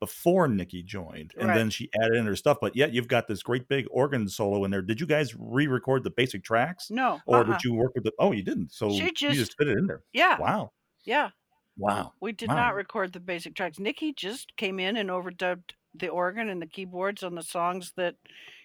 before 0.00 0.48
Nikki 0.48 0.82
joined, 0.82 1.32
and 1.38 1.48
Right. 1.48 1.54
then 1.56 1.70
she 1.70 1.88
added 2.00 2.16
in 2.16 2.26
her 2.26 2.34
stuff. 2.34 2.58
But 2.60 2.74
yet 2.74 2.92
you've 2.92 3.06
got 3.06 3.28
this 3.28 3.40
great 3.42 3.68
big 3.68 3.86
organ 3.90 4.28
solo 4.28 4.64
in 4.64 4.70
there. 4.72 4.82
Did 4.82 5.00
you 5.00 5.06
guys 5.06 5.32
re-record 5.38 6.02
the 6.02 6.10
basic 6.10 6.42
tracks, 6.42 6.90
No. 6.90 7.20
or 7.26 7.38
uh-uh. 7.38 7.44
did 7.44 7.62
you 7.64 7.74
work 7.74 7.92
with 7.94 8.04
the? 8.04 8.12
Oh, 8.18 8.32
you 8.32 8.42
didn't. 8.42 8.72
So 8.72 8.90
She 8.90 9.04
you 9.04 9.12
just- 9.12 9.36
just 9.36 9.56
fit 9.56 9.68
it 9.68 9.78
in 9.78 9.86
there. 9.86 10.02
Yeah, 10.12 10.40
Wow. 10.40 10.72
yeah. 11.04 11.30
Wow. 11.78 12.12
We 12.20 12.32
did 12.32 12.48
Wow. 12.48 12.56
not 12.56 12.74
record 12.74 13.12
the 13.12 13.20
basic 13.20 13.54
tracks. 13.54 13.78
Nikki 13.78 14.12
just 14.12 14.56
came 14.56 14.78
in 14.80 14.96
and 14.96 15.08
overdubbed 15.08 15.70
the 15.94 16.08
organ 16.08 16.48
and 16.48 16.60
the 16.62 16.66
keyboards 16.66 17.22
on 17.22 17.34
the 17.34 17.42
songs 17.42 17.92
that, 17.96 18.16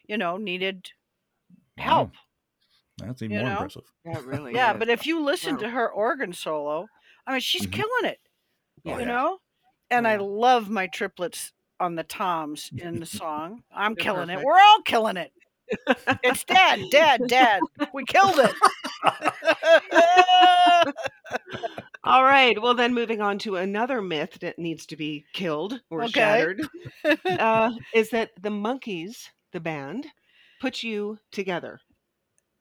you 0.07 0.17
know, 0.17 0.37
needed 0.37 0.91
help. 1.77 2.11
Wow. 2.11 2.17
That's 2.97 3.21
even 3.21 3.37
You 3.37 3.39
more 3.39 3.49
know? 3.49 3.51
impressive. 3.51 3.83
That 4.05 4.23
really 4.25 4.53
Yeah, 4.53 4.73
is. 4.73 4.79
but 4.79 4.89
if 4.89 5.05
you 5.05 5.21
listen 5.21 5.53
Wow. 5.53 5.59
to 5.59 5.69
her 5.69 5.89
organ 5.91 6.33
solo, 6.33 6.87
I 7.25 7.31
mean, 7.33 7.41
she's 7.41 7.65
Mhm. 7.65 7.71
killing 7.71 8.05
it, 8.05 8.19
Oh, 8.85 8.97
you 8.97 8.99
yeah. 8.99 9.05
know? 9.05 9.39
And 9.91 10.07
I 10.07 10.17
love 10.17 10.69
my 10.69 10.87
triplets 10.87 11.53
on 11.79 11.95
the 11.95 12.03
toms 12.03 12.71
in 12.77 12.99
the 12.99 13.05
song. 13.05 13.63
I'm 13.71 13.95
They're 13.95 14.03
killing 14.05 14.29
it. 14.29 14.41
We're 14.41 14.59
all 14.59 14.81
killing 14.83 15.17
it. 15.17 15.33
It's 16.23 16.43
dad, 16.45 16.89
dad, 16.89 17.27
dad. 17.27 17.69
We 17.93 18.05
killed 18.05 18.39
it. 18.39 18.57
All 22.07 22.23
right. 22.23 22.59
Well, 22.61 22.73
then 22.73 22.93
moving 22.95 23.21
on 23.21 23.37
to 23.39 23.55
another 23.57 24.01
myth 24.01 24.39
that 24.41 24.57
needs 24.57 24.85
to 24.87 24.95
be 24.95 25.27
killed 25.33 25.81
or 25.91 26.05
Okay. 26.05 26.07
shattered 26.07 26.61
uh, 27.37 27.71
is 27.93 28.11
that 28.11 28.31
the 28.41 28.49
Monkees, 28.49 29.29
the 29.51 29.59
band, 29.59 30.07
put 30.59 30.83
you 30.83 31.19
together. 31.31 31.81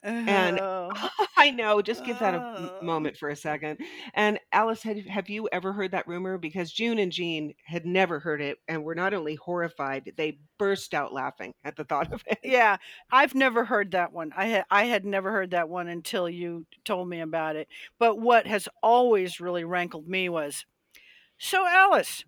And- 0.07 0.59
Oh. 0.59 0.91
I 1.39 1.51
know. 1.51 1.81
Just 1.81 2.03
give 2.05 2.17
that 2.19 2.33
a 2.33 2.39
Oh. 2.81 2.83
moment 2.83 3.17
for 3.17 3.29
a 3.29 3.35
second. 3.35 3.79
And 4.13 4.39
Alice, 4.51 4.81
had, 4.81 5.05
have 5.07 5.29
you 5.29 5.47
ever 5.51 5.71
heard 5.71 5.91
that 5.91 6.07
rumor? 6.07 6.37
Because 6.37 6.71
June 6.71 6.97
and 6.97 7.11
Jean 7.11 7.53
had 7.65 7.85
never 7.85 8.19
heard 8.19 8.41
it 8.41 8.57
and 8.67 8.83
were 8.83 8.95
not 8.95 9.13
only 9.13 9.35
horrified, 9.35 10.13
they 10.17 10.39
burst 10.57 10.93
out 10.93 11.13
laughing 11.13 11.53
at 11.63 11.75
the 11.75 11.83
thought 11.83 12.11
of 12.11 12.23
it. 12.25 12.39
Yeah, 12.43 12.77
I've 13.11 13.35
never 13.35 13.65
heard 13.65 13.91
that 13.91 14.11
one. 14.13 14.31
I 14.35 14.45
had 14.47 14.65
I 14.71 14.85
had 14.85 15.05
never 15.05 15.31
heard 15.31 15.51
that 15.51 15.69
one 15.69 15.87
until 15.87 16.27
you 16.29 16.65
told 16.85 17.07
me 17.09 17.19
about 17.19 17.55
it. 17.55 17.67
But 17.99 18.19
what 18.19 18.47
has 18.47 18.67
always 18.81 19.39
really 19.39 19.63
rankled 19.63 20.07
me 20.07 20.29
was, 20.29 20.65
so 21.37 21.67
Alice, 21.67 22.23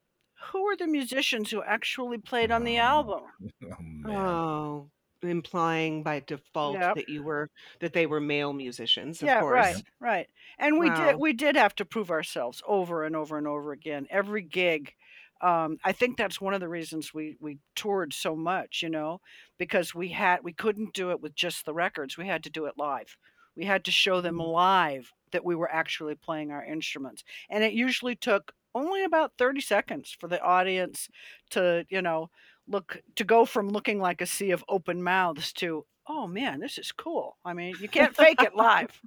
who 0.52 0.64
were 0.66 0.76
the 0.76 0.88
musicians 0.88 1.50
who 1.50 1.64
actually 1.64 2.18
played 2.20 2.52
on 2.52 2.64
the 2.64 2.78
album? 2.78 3.22
Oh, 3.64 3.76
man. 3.80 4.16
Oh, 4.16 4.90
implying 5.24 6.04
by 6.04 6.20
default 6.22 6.82
Yep. 6.82 6.96
that 6.96 7.10
you 7.10 7.24
were 7.24 7.50
that 7.80 7.94
they 7.94 8.06
were 8.06 8.20
male 8.22 8.54
musicians. 8.54 9.22
Of 9.24 9.34
yeah, 9.34 9.40
course. 9.40 9.44
right, 9.48 9.86
right. 10.00 10.28
And 10.58 10.80
we 10.80 10.90
Wow. 10.90 10.90
did 10.90 11.18
we 11.20 11.34
did 11.34 11.56
have 11.56 11.76
to 11.76 11.86
prove 11.86 12.10
ourselves 12.12 12.62
over 12.66 13.04
and 13.04 13.16
over 13.16 13.38
and 13.38 13.48
over 13.48 13.72
again. 13.72 14.08
Every 14.10 14.42
gig. 14.42 14.94
Um, 15.42 15.78
I 15.86 15.92
think 15.94 16.18
that's 16.18 16.42
one 16.42 16.54
of 16.54 16.60
the 16.62 16.70
reasons 16.70 17.14
we 17.14 17.38
we 17.40 17.60
toured 17.76 18.14
so 18.14 18.36
much, 18.36 18.82
you 18.82 18.90
know, 18.90 19.20
because 19.58 19.94
we 19.96 20.10
had 20.10 20.44
we 20.44 20.54
couldn't 20.54 20.94
do 20.94 21.12
it 21.12 21.22
with 21.22 21.36
just 21.36 21.66
the 21.66 21.74
records. 21.74 22.18
We 22.18 22.28
had 22.28 22.44
to 22.44 22.50
do 22.50 22.66
it 22.66 22.78
live. 22.78 23.18
We 23.56 23.66
had 23.66 23.84
to 23.86 23.92
show 23.92 24.22
them 24.22 24.38
Mhm. 24.38 24.42
live 24.42 25.12
that 25.32 25.44
we 25.46 25.56
were 25.56 25.70
actually 25.72 26.16
playing 26.16 26.52
our 26.52 26.64
instruments. 26.64 27.24
And 27.50 27.64
it 27.64 27.74
usually 27.74 28.16
took 28.16 28.54
only 28.76 29.04
about 29.04 29.34
30 29.38 29.62
seconds 29.62 30.12
for 30.12 30.28
the 30.28 30.42
audience 30.42 31.10
to, 31.52 31.86
you 31.90 32.02
know, 32.02 32.30
look 32.70 33.02
to 33.16 33.24
go 33.26 33.46
from 33.46 33.70
looking 33.70 34.00
like 34.00 34.22
a 34.22 34.26
sea 34.26 34.52
of 34.52 34.64
open 34.70 35.04
mouths 35.04 35.52
to, 35.54 35.86
oh 36.08 36.28
man, 36.28 36.60
this 36.60 36.78
is 36.78 36.92
cool. 36.92 37.38
I 37.46 37.54
mean, 37.54 37.76
you 37.80 37.90
can't 37.90 38.16
fake 38.16 38.42
it 38.44 38.56
live. 38.56 39.02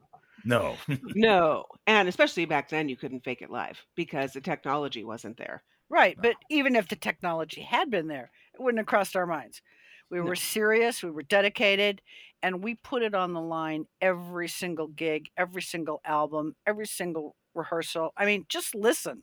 No. 0.44 0.76
No, 1.14 1.66
and 1.86 2.08
especially 2.08 2.46
back 2.46 2.68
then, 2.68 2.88
you 2.88 2.96
couldn't 2.96 3.24
fake 3.24 3.42
it 3.42 3.50
live 3.50 3.80
because 3.94 4.32
the 4.32 4.40
technology 4.40 5.04
wasn't 5.04 5.36
there. 5.36 5.62
Right. 5.88 6.16
But 6.20 6.36
even 6.50 6.74
if 6.76 6.88
the 6.88 6.96
technology 6.96 7.60
had 7.62 7.90
been 7.90 8.08
there, 8.08 8.30
it 8.54 8.60
wouldn't 8.62 8.78
have 8.80 8.86
crossed 8.86 9.14
our 9.16 9.26
minds. 9.26 9.62
We 10.10 10.18
No. 10.18 10.24
were 10.24 10.36
serious, 10.36 11.02
we 11.02 11.10
were 11.10 11.22
dedicated, 11.22 12.02
and 12.42 12.62
we 12.62 12.74
put 12.74 13.02
it 13.02 13.14
on 13.14 13.32
the 13.34 13.40
line 13.40 13.86
every 14.00 14.48
single 14.48 14.88
gig, 14.88 15.28
every 15.36 15.62
single 15.62 16.00
album, 16.04 16.56
every 16.66 16.86
single 16.86 17.36
rehearsal. 17.54 18.12
I 18.16 18.26
mean, 18.26 18.46
just 18.48 18.74
listen. 18.74 19.22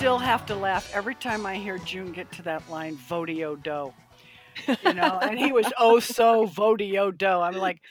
Still 0.00 0.18
have 0.18 0.46
to 0.46 0.54
laugh 0.54 0.90
every 0.94 1.14
time 1.14 1.44
I 1.44 1.56
hear 1.56 1.76
June 1.76 2.12
get 2.12 2.32
to 2.32 2.42
that 2.44 2.66
line, 2.70 2.96
Vodio 2.96 3.62
Do. 3.62 3.92
You 4.82 4.94
know, 4.94 5.18
and 5.20 5.38
he 5.38 5.52
was 5.52 5.70
oh 5.78 6.00
so 6.00 6.46
Vodio 6.46 7.14
Do. 7.16 7.26
I'm 7.26 7.58
like, 7.58 7.82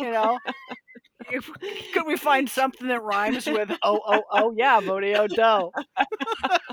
you 0.00 0.10
know, 0.10 0.38
if, 1.30 1.50
could 1.92 2.06
we 2.06 2.16
find 2.16 2.48
something 2.48 2.88
that 2.88 3.02
rhymes 3.02 3.44
with 3.44 3.70
oh 3.82 4.00
oh 4.06 4.22
oh 4.32 4.54
yeah, 4.56 4.80
Vodio 4.80 5.28
Do? 5.28 5.70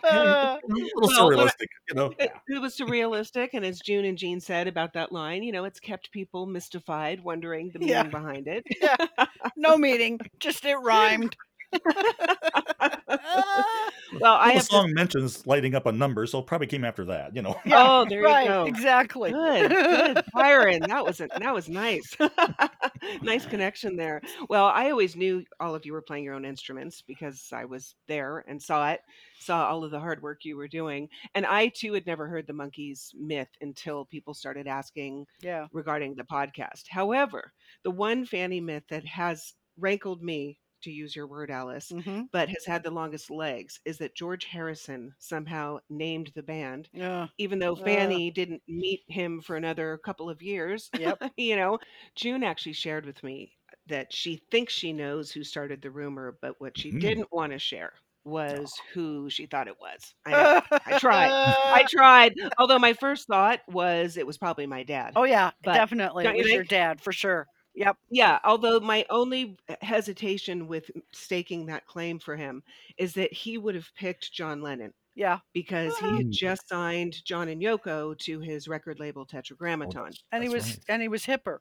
a 0.10 0.58
little 0.70 0.90
Well, 0.96 1.10
surrealistic, 1.10 1.68
you 1.90 1.96
know. 1.96 2.14
It, 2.18 2.32
it 2.48 2.62
was 2.62 2.78
surrealistic, 2.78 3.50
and 3.52 3.66
as 3.66 3.82
June 3.82 4.06
and 4.06 4.18
Jean 4.18 4.40
said 4.40 4.70
about 4.70 4.94
that 4.94 5.12
line, 5.12 5.44
you 5.44 5.52
know, 5.52 5.66
it's 5.66 5.82
kept 5.82 6.14
people 6.14 6.46
mystified, 6.46 7.22
wondering 7.22 7.72
the 7.74 7.80
meaning 7.80 7.94
Yeah. 7.94 8.04
behind 8.04 8.48
it. 8.48 8.64
no 9.58 9.78
meaning, 9.78 10.22
just 10.40 10.64
it 10.64 10.76
rhymed. 10.78 11.36
Well, 14.20 14.36
I 14.36 14.38
Well, 14.38 14.48
the 14.48 14.54
have 14.54 14.62
to, 14.64 14.76
song 14.76 14.94
mentions 14.94 15.46
lighting 15.48 15.76
up 15.76 15.86
a 15.86 15.92
number, 15.92 16.26
so 16.26 16.40
it 16.40 16.48
probably 16.48 16.68
came 16.68 16.84
after 16.86 17.06
that, 17.06 17.36
you 17.36 17.42
know. 17.42 17.60
oh, 17.72 18.06
there 18.10 18.22
right, 18.22 18.44
you 18.44 18.50
go. 18.50 18.66
exactly. 18.66 19.32
Good, 19.32 19.70
good, 19.72 20.24
Byron. 20.34 20.82
That 20.88 21.06
was 21.06 21.20
a, 21.22 21.28
that 21.40 21.54
was 21.54 21.68
nice. 21.70 22.16
nice 23.22 23.46
connection 23.46 23.96
there. 23.96 24.22
Well, 24.50 24.66
I 24.66 24.90
always 24.92 25.16
knew 25.16 25.44
all 25.60 25.76
of 25.76 25.86
you 25.86 25.94
were 25.94 26.02
playing 26.02 26.24
your 26.24 26.34
own 26.36 26.46
instruments 26.46 27.02
because 27.06 27.50
I 27.54 27.66
was 27.66 27.96
there 28.08 28.44
and 28.48 28.62
saw 28.62 28.92
it, 28.92 29.02
saw 29.40 29.68
all 29.68 29.84
of 29.84 29.92
the 29.92 30.00
hard 30.00 30.22
work 30.22 30.44
you 30.46 30.58
were 30.58 30.68
doing, 30.68 31.10
and 31.36 31.46
I 31.46 31.68
too 31.70 31.94
had 31.94 32.06
never 32.06 32.28
heard 32.28 32.48
the 32.48 32.54
Monkees 32.54 33.14
myth 33.16 33.50
until 33.62 34.06
people 34.06 34.34
started 34.34 34.68
asking 34.68 35.26
Yeah. 35.42 35.68
regarding 35.72 36.16
the 36.16 36.24
podcast. 36.24 36.84
However, 36.90 37.52
the 37.84 37.92
one 37.92 38.26
Fanny 38.26 38.62
myth 38.62 38.84
that 38.90 39.06
has 39.06 39.54
rankled 39.78 40.24
me, 40.24 40.60
to 40.84 40.92
use 40.92 41.16
your 41.16 41.28
word, 41.28 41.50
Alice, 41.52 41.94
hmm 41.94 42.22
but 42.32 42.50
has 42.50 42.66
had 42.66 42.84
the 42.84 42.92
longest 42.92 43.30
legs 43.32 43.80
is 43.86 43.98
that 44.00 44.16
George 44.16 44.46
Harrison 44.46 45.14
somehow 45.20 45.80
named 45.90 46.32
the 46.36 46.44
band 46.44 46.90
Yeah. 46.94 47.28
even 47.38 47.60
though 47.60 47.76
Uh. 47.78 47.78
Fanny 47.78 48.32
didn't 48.32 48.62
meet 48.68 49.02
him 49.08 49.42
for 49.42 49.56
another 49.56 49.98
couple 50.04 50.30
of 50.30 50.42
years. 50.42 50.90
Yep. 50.96 51.20
you 51.38 51.56
know, 51.56 51.80
June 52.16 52.44
actually 52.44 52.74
shared 52.74 53.06
with 53.06 53.24
me 53.24 53.54
that 53.88 54.12
she 54.14 54.42
thinks 54.52 54.74
she 54.74 54.94
knows 54.94 55.32
who 55.32 55.44
started 55.44 55.82
the 55.82 55.92
rumor, 55.92 56.38
but 56.42 56.60
what 56.60 56.78
she 56.78 56.92
Hmm. 56.92 57.00
didn't 57.00 57.32
want 57.32 57.52
to 57.54 57.60
share 57.60 57.94
was 58.24 58.82
who 58.94 59.30
she 59.30 59.46
thought 59.46 59.68
it 59.68 59.80
was. 59.80 60.14
I 60.26 60.36
know. 60.36 60.48
I 60.86 60.94
tried. 60.94 61.34
I 61.72 61.84
tried. 61.90 62.34
Although 62.58 62.80
my 62.80 62.94
first 62.94 63.28
thought 63.28 63.62
was 63.68 64.18
it 64.18 64.28
was 64.28 64.38
probably 64.38 64.66
my 64.68 64.84
dad. 64.84 65.18
Oh 65.18 65.24
yeah, 65.24 65.52
But 65.64 65.74
definitely. 65.74 66.30
It 66.32 66.38
was 66.38 66.54
your 66.54 66.64
dad 66.64 67.02
for 67.02 67.12
sure. 67.12 67.48
Yep. 67.78 67.96
Yeah, 68.10 68.40
although 68.44 68.80
my 68.80 69.06
only 69.10 69.56
hesitation 69.82 70.68
with 70.68 70.90
staking 71.14 71.68
that 71.68 71.86
claim 71.86 72.18
for 72.20 72.36
him 72.36 72.64
is 72.98 73.14
that 73.14 73.32
he 73.32 73.58
would 73.60 73.76
have 73.76 73.94
picked 73.96 74.34
John 74.34 74.62
Lennon 74.64 74.94
Yeah. 75.16 75.40
because 75.54 75.96
he 76.00 76.08
Mm. 76.08 76.18
had 76.18 76.32
just 76.32 76.68
signed 76.68 77.24
John 77.24 77.48
and 77.50 77.62
Yoko 77.62 78.18
to 78.20 78.40
his 78.40 78.68
record 78.68 79.00
label 79.00 79.22
Oh, 79.22 79.26
Tetragrammaton. 79.26 80.12
And 80.32 80.44
he 80.44 80.50
was 80.50 80.66
right. 80.68 80.80
and 80.90 81.02
he 81.04 81.08
was 81.08 81.24
hipper. 81.26 81.60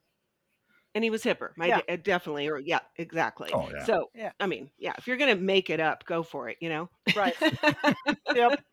and 0.94 1.04
he 1.04 1.10
was 1.10 1.22
hipper. 1.22 1.50
My 1.58 1.66
Yeah. 1.66 1.80
da- 1.86 1.92
uh, 1.92 1.96
definitely, 1.96 2.48
or 2.48 2.58
yeah, 2.58 2.80
exactly. 2.96 3.50
Oh, 3.52 3.68
yeah. 3.70 3.84
So 3.84 4.10
Yeah. 4.14 4.32
I 4.40 4.46
mean, 4.46 4.70
yeah, 4.78 4.94
if 4.96 5.06
you're 5.06 5.18
gonna 5.18 5.36
make 5.36 5.68
it 5.68 5.78
up, 5.80 6.06
go 6.06 6.22
for 6.22 6.48
it. 6.48 6.56
You 6.62 6.70
know. 6.70 6.90
Right. 7.14 7.36
Yep. 8.34 8.64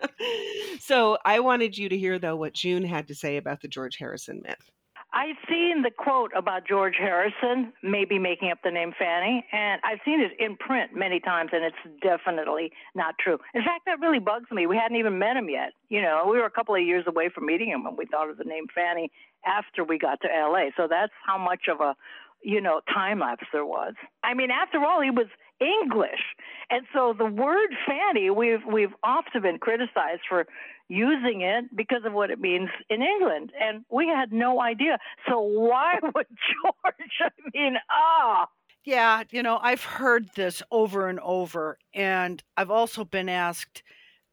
So 0.80 1.18
I 1.26 1.40
wanted 1.42 1.78
you 1.78 1.90
to 1.90 1.98
hear 1.98 2.20
though 2.20 2.36
what 2.38 2.54
June 2.54 2.84
had 2.86 3.08
to 3.10 3.16
say 3.16 3.36
about 3.38 3.60
the 3.62 3.68
George 3.68 3.98
Harrison 3.98 4.42
myth. 4.46 4.70
I've 5.14 5.38
seen 5.48 5.84
the 5.84 5.92
quote 5.92 6.32
about 6.36 6.68
George 6.68 6.96
Harrison, 6.98 7.72
maybe 7.84 8.18
making 8.18 8.50
up 8.50 8.58
the 8.64 8.72
name 8.72 8.94
Fanny, 8.98 9.46
and 9.52 9.80
I've 9.84 10.00
seen 10.04 10.20
it 10.20 10.32
in 10.40 10.58
print 10.58 10.96
many 10.96 11.20
times, 11.20 11.52
and 11.54 11.64
it's 11.64 12.02
definitely 12.02 12.72
not 12.96 13.16
true. 13.20 13.38
In 13.54 13.62
fact, 13.62 13.86
that 13.86 14.00
really 14.00 14.18
bugs 14.18 14.50
me. 14.52 14.66
We 14.66 14.76
hadn't 14.76 14.98
even 14.98 15.20
met 15.20 15.38
him 15.38 15.50
yet. 15.50 15.74
You 15.90 16.02
know, 16.02 16.24
we 16.26 16.40
were 16.40 16.46
a 16.46 16.52
couple 16.52 16.74
of 16.74 16.82
years 16.82 17.06
away 17.08 17.30
from 17.30 17.46
meeting 17.46 17.70
him 17.70 17.84
when 17.84 17.96
we 17.96 18.08
thought 18.08 18.30
of 18.32 18.38
the 18.38 18.44
name 18.44 18.66
Fanny 18.74 19.12
after 19.46 19.84
we 19.84 20.00
got 20.00 20.20
to 20.22 20.28
LA. 20.28 20.70
So 20.76 20.88
that's 20.90 21.14
how 21.26 21.38
much 21.38 21.68
of 21.70 21.80
a, 21.80 21.96
you 22.44 22.62
know, 22.62 22.82
time 22.94 23.20
lapse 23.20 23.46
there 23.52 23.66
was. 23.66 23.94
I 24.24 24.34
mean, 24.34 24.52
after 24.52 24.80
all, 24.84 25.02
he 25.02 25.10
was 25.10 25.28
English. 25.60 26.22
And 26.70 26.86
so 26.94 27.14
the 27.18 27.26
word 27.26 27.70
Fanny, 27.88 28.30
we've 28.30 28.66
we've 28.72 28.94
often 29.04 29.42
been 29.42 29.58
criticized 29.60 30.22
for 30.28 30.46
using 30.90 31.42
it 31.42 31.76
because 31.76 32.04
of 32.06 32.14
what 32.14 32.30
it 32.30 32.40
means 32.40 32.70
in 32.90 33.02
England, 33.02 33.52
and 33.60 33.86
we 33.90 34.08
had 34.08 34.32
no 34.32 34.62
idea. 34.62 34.98
So 35.28 35.40
why 35.40 36.00
would 36.04 36.28
George? 36.28 37.12
I 37.22 37.30
mean, 37.54 37.76
ah. 37.90 38.48
Yeah, 38.86 39.24
you 39.32 39.44
know, 39.44 39.60
I've 39.62 39.84
heard 39.84 40.30
this 40.36 40.62
over 40.70 41.08
and 41.08 41.20
over, 41.22 41.78
and 41.94 42.44
I've 42.58 42.72
also 42.72 43.06
been 43.06 43.30
asked 43.30 43.82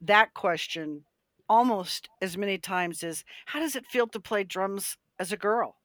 that 0.01 0.33
question 0.33 1.05
almost 1.47 2.09
as 2.21 2.37
many 2.37 2.57
times 2.57 3.03
as 3.03 3.23
how 3.47 3.59
does 3.59 3.75
it 3.75 3.85
feel 3.85 4.07
to 4.07 4.19
play 4.19 4.43
drums 4.43 4.97
as 5.19 5.31
a 5.31 5.37
girl? 5.37 5.77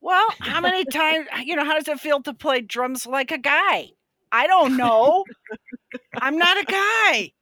Well, 0.00 0.26
how 0.40 0.60
many 0.60 0.84
times, 0.84 1.26
you 1.44 1.56
know, 1.56 1.64
how 1.64 1.74
does 1.74 1.88
it 1.88 2.00
feel 2.00 2.22
to 2.22 2.34
play 2.34 2.60
drums 2.60 3.06
like 3.06 3.30
a 3.30 3.38
guy? 3.38 3.90
I 4.30 4.46
don't 4.46 4.76
know. 4.76 5.24
I'm 6.14 6.36
not 6.36 6.60
a 6.60 6.64
guy. 6.64 7.32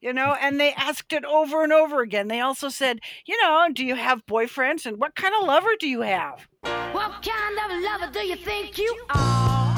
You 0.00 0.12
know, 0.12 0.36
and 0.38 0.60
they 0.60 0.74
asked 0.74 1.14
it 1.14 1.24
over 1.24 1.64
and 1.64 1.72
over 1.72 2.02
again. 2.02 2.28
They 2.28 2.40
also 2.40 2.68
said, 2.68 3.00
you 3.24 3.40
know, 3.40 3.68
do 3.72 3.82
you 3.82 3.94
have 3.94 4.26
boyfriends 4.26 4.84
and 4.84 4.98
what 4.98 5.14
kind 5.14 5.32
of 5.40 5.46
lover 5.46 5.70
do 5.80 5.88
you 5.88 6.02
have? 6.02 6.46
What 6.92 7.22
kind 7.22 7.58
of 7.58 7.82
lover 7.82 8.12
do 8.12 8.26
you 8.26 8.36
think 8.36 8.76
you 8.76 9.06
are? 9.08 9.73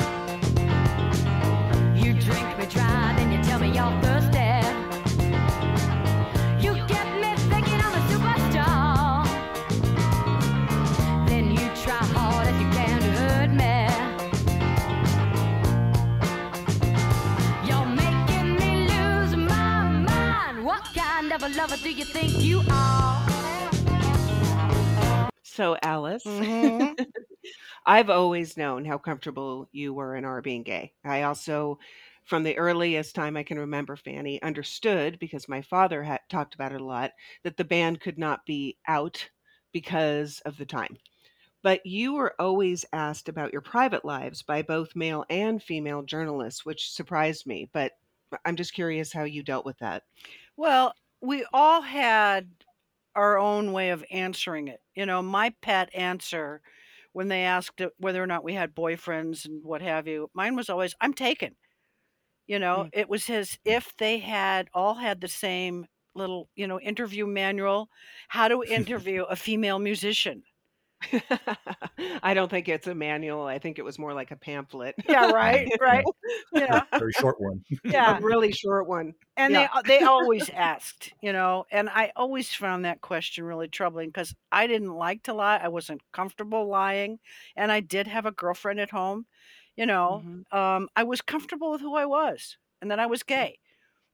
Of 21.36 21.42
a 21.42 21.48
lover 21.50 21.76
do 21.82 21.90
you 21.90 22.04
think 22.04 22.32
you 22.42 22.62
are? 22.70 23.28
So 25.42 25.76
Alice, 25.82 26.24
Mhm. 26.24 26.96
I've 27.86 28.08
always 28.08 28.56
known 28.56 28.86
how 28.86 28.96
comfortable 28.96 29.68
you 29.70 29.92
were 29.92 30.16
in 30.16 30.24
are 30.24 30.40
being 30.40 30.62
gay. 30.62 30.94
I 31.04 31.22
also 31.22 31.78
from 32.24 32.42
the 32.42 32.56
earliest 32.56 33.14
time 33.14 33.36
I 33.36 33.42
can 33.42 33.58
remember, 33.58 33.96
Fanny, 33.96 34.40
understood 34.42 35.18
because 35.18 35.46
my 35.48 35.60
father 35.60 36.02
had 36.02 36.20
talked 36.30 36.54
about 36.54 36.72
it 36.72 36.80
a 36.80 36.84
lot 36.84 37.12
that 37.44 37.58
the 37.58 37.64
band 37.64 38.00
could 38.00 38.18
not 38.18 38.46
be 38.46 38.78
out 38.88 39.28
because 39.72 40.40
of 40.46 40.56
the 40.56 40.66
time. 40.66 40.96
But 41.62 41.84
you 41.84 42.14
were 42.14 42.34
always 42.40 42.86
asked 42.94 43.28
about 43.28 43.52
your 43.52 43.62
private 43.62 44.06
lives 44.06 44.42
by 44.42 44.62
both 44.62 44.96
male 44.96 45.26
and 45.28 45.62
female 45.62 46.02
journalists, 46.02 46.64
which 46.64 46.90
surprised 46.90 47.46
me. 47.46 47.68
But 47.74 47.92
I'm 48.46 48.56
just 48.56 48.72
curious 48.72 49.12
how 49.12 49.24
you 49.24 49.42
dealt 49.42 49.66
with 49.66 49.78
that. 49.78 50.04
Well, 50.56 50.94
we 51.20 51.46
all 51.52 51.82
had 51.82 52.64
our 53.14 53.38
own 53.38 53.72
way 53.72 53.90
of 53.90 54.04
answering 54.10 54.68
it. 54.68 54.80
You 54.94 55.06
know, 55.06 55.22
my 55.22 55.54
pet 55.62 55.90
answer 55.94 56.62
when 57.12 57.28
they 57.28 57.44
asked 57.44 57.80
whether 57.98 58.22
or 58.22 58.26
not 58.26 58.44
we 58.44 58.54
had 58.54 58.74
boyfriends 58.74 59.46
and 59.46 59.64
what 59.64 59.82
have 59.82 60.06
you, 60.06 60.30
mine 60.34 60.54
was 60.56 60.68
always, 60.68 60.94
I'm 61.00 61.14
taken. 61.14 61.56
You 62.46 62.58
know, 62.58 62.86
Mm. 62.86 62.90
it 62.92 63.08
was 63.08 63.28
as 63.30 63.58
if 63.64 63.96
they 63.96 64.18
had 64.18 64.68
all 64.74 64.94
had 64.94 65.20
the 65.20 65.28
same 65.28 65.86
little, 66.14 66.48
you 66.56 66.66
know, 66.66 66.80
interview 66.80 67.26
manual, 67.26 67.90
how 68.28 68.48
to 68.48 68.62
interview 68.68 69.24
a 69.24 69.36
female 69.36 69.78
musician. 69.78 70.44
I 72.22 72.34
don't 72.34 72.50
think 72.50 72.68
it's 72.68 72.86
a 72.86 72.94
manual. 72.94 73.44
I 73.44 73.58
think 73.58 73.78
it 73.78 73.84
was 73.84 73.98
more 73.98 74.12
like 74.14 74.30
a 74.30 74.36
pamphlet. 74.36 74.94
Yeah, 75.08 75.30
right, 75.32 75.68
right. 75.80 76.04
Yeah, 76.52 76.82
Very 76.98 77.12
short 77.12 77.40
one. 77.40 77.62
yeah. 77.84 78.18
a 78.18 78.20
really 78.20 78.52
short 78.52 78.88
one. 78.88 79.14
And 79.36 79.52
Yeah. 79.52 79.68
they 79.84 79.98
they 79.98 80.04
always 80.04 80.48
asked, 80.50 81.12
you 81.20 81.32
know, 81.32 81.64
and 81.70 81.88
I 81.90 82.12
always 82.16 82.52
found 82.52 82.84
that 82.84 83.00
question 83.00 83.44
really 83.44 83.68
troubling 83.68 84.08
because 84.08 84.34
I 84.50 84.66
didn't 84.66 84.94
like 84.94 85.22
to 85.24 85.34
lie. 85.34 85.58
I 85.58 85.68
wasn't 85.68 86.00
comfortable 86.12 86.66
lying, 86.66 87.18
and 87.56 87.70
I 87.70 87.80
did 87.80 88.06
have 88.06 88.26
a 88.26 88.32
girlfriend 88.32 88.80
at 88.80 88.90
home. 88.90 89.26
You 89.76 89.86
know, 89.86 90.24
Mhm. 90.24 90.56
um, 90.56 90.88
I 90.96 91.04
was 91.04 91.20
comfortable 91.20 91.70
with 91.70 91.82
who 91.82 91.94
I 91.94 92.06
was, 92.06 92.56
and 92.80 92.90
that 92.90 92.98
I 92.98 93.06
was 93.06 93.22
gay. 93.22 93.58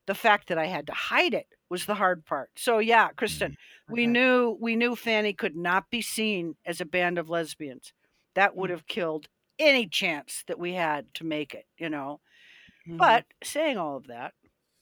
The 0.07 0.14
fact 0.14 0.49
that 0.49 0.59
I 0.59 0.66
had 0.66 0.87
to 0.88 0.92
hide 0.95 1.35
it 1.35 1.47
was 1.73 1.87
the 1.87 1.95
hard 1.97 2.25
part. 2.27 2.51
So 2.57 2.79
yeah, 2.79 3.09
Kristen, 3.17 3.57
we 3.89 4.03
Okay. 4.03 4.07
knew 4.13 4.57
we 4.61 4.77
knew 4.77 4.95
Fanny 4.95 5.33
could 5.33 5.57
not 5.57 5.91
be 5.91 6.03
seen 6.03 6.55
as 6.67 6.81
a 6.81 6.85
band 6.87 7.19
of 7.19 7.29
lesbians. 7.31 7.93
That 8.35 8.55
would 8.57 8.71
Mm. 8.71 8.75
have 8.75 8.87
killed 8.87 9.29
any 9.59 9.87
chance 9.89 10.45
that 10.47 10.59
we 10.59 10.75
had 10.75 11.13
to 11.15 11.25
make 11.25 11.55
it. 11.55 11.67
You 11.79 11.89
know. 11.91 12.21
Mhm. 12.87 12.99
But 12.99 13.25
saying 13.43 13.79
all 13.79 13.97
of 13.97 14.07
that, 14.09 14.35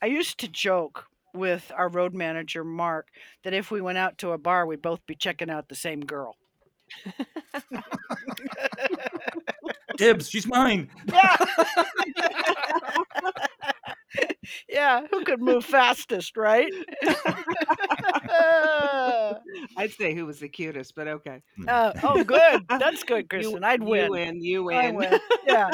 I 0.03 0.07
used 0.07 0.39
to 0.41 0.49
joke 0.49 1.07
with 1.35 1.71
our 1.77 1.89
road 1.89 2.13
manager, 2.15 2.65
Mark, 2.65 3.09
that 3.45 3.55
if 3.55 3.71
we 3.71 3.81
went 3.81 3.99
out 3.99 4.19
to 4.19 4.33
a 4.33 4.39
bar, 4.39 4.67
we'd 4.67 4.83
both 4.83 5.05
be 5.07 5.15
checking 5.15 5.49
out 5.51 5.69
the 5.69 5.75
same 5.77 6.01
girl. 6.01 6.37
Dibs, 9.97 10.29
she's 10.29 10.47
mine. 10.47 10.91
Yeah. 11.13 11.37
yeah. 14.69 15.07
Who 15.11 15.25
could 15.25 15.41
move 15.41 15.65
fastest, 15.65 16.37
right? 16.37 16.73
I'd 19.77 19.93
say 19.97 20.15
who 20.15 20.27
was 20.27 20.41
the 20.41 20.49
cutest, 20.49 20.95
but 20.95 21.09
okay. 21.09 21.43
Uh, 21.67 21.93
oh, 22.03 22.25
good. 22.31 22.65
That's 22.69 23.03
good, 23.03 23.29
Kristen. 23.29 23.65
I'd 23.65 23.83
win. 23.83 24.05
You 24.05 24.11
win. 24.11 24.27
win. 24.27 24.43
You 24.43 24.71
I 24.73 24.91
win. 24.91 25.11
win. 25.11 25.21
Yeah. 25.47 25.71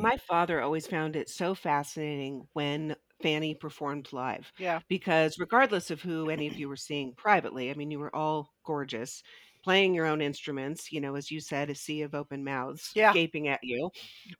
Mm. 0.00 0.10
my 0.10 0.16
father 0.16 0.60
always 0.60 0.86
found 0.86 1.16
it 1.16 1.28
so 1.28 1.54
fascinating 1.54 2.48
when 2.52 2.96
Fanny 3.22 3.54
performed 3.54 4.12
live 4.12 4.52
Yeah. 4.58 4.80
because 4.88 5.38
regardless 5.38 5.90
of 5.90 6.00
who 6.02 6.30
any 6.30 6.46
of 6.48 6.58
you 6.58 6.68
were 6.68 6.76
seeing 6.76 7.14
privately, 7.14 7.70
I 7.70 7.74
mean, 7.74 7.90
you 7.90 7.98
were 7.98 8.14
all 8.14 8.54
gorgeous, 8.64 9.22
playing 9.62 9.94
your 9.94 10.06
own 10.06 10.20
instruments, 10.22 10.90
you 10.92 11.00
know, 11.00 11.16
as 11.16 11.30
you 11.30 11.40
said, 11.40 11.70
a 11.70 11.74
sea 11.74 12.02
of 12.02 12.14
open 12.14 12.44
mouths 12.44 12.94
Yeah. 12.94 13.12
gaping 13.12 13.48
at 13.48 13.60
you. 13.62 13.90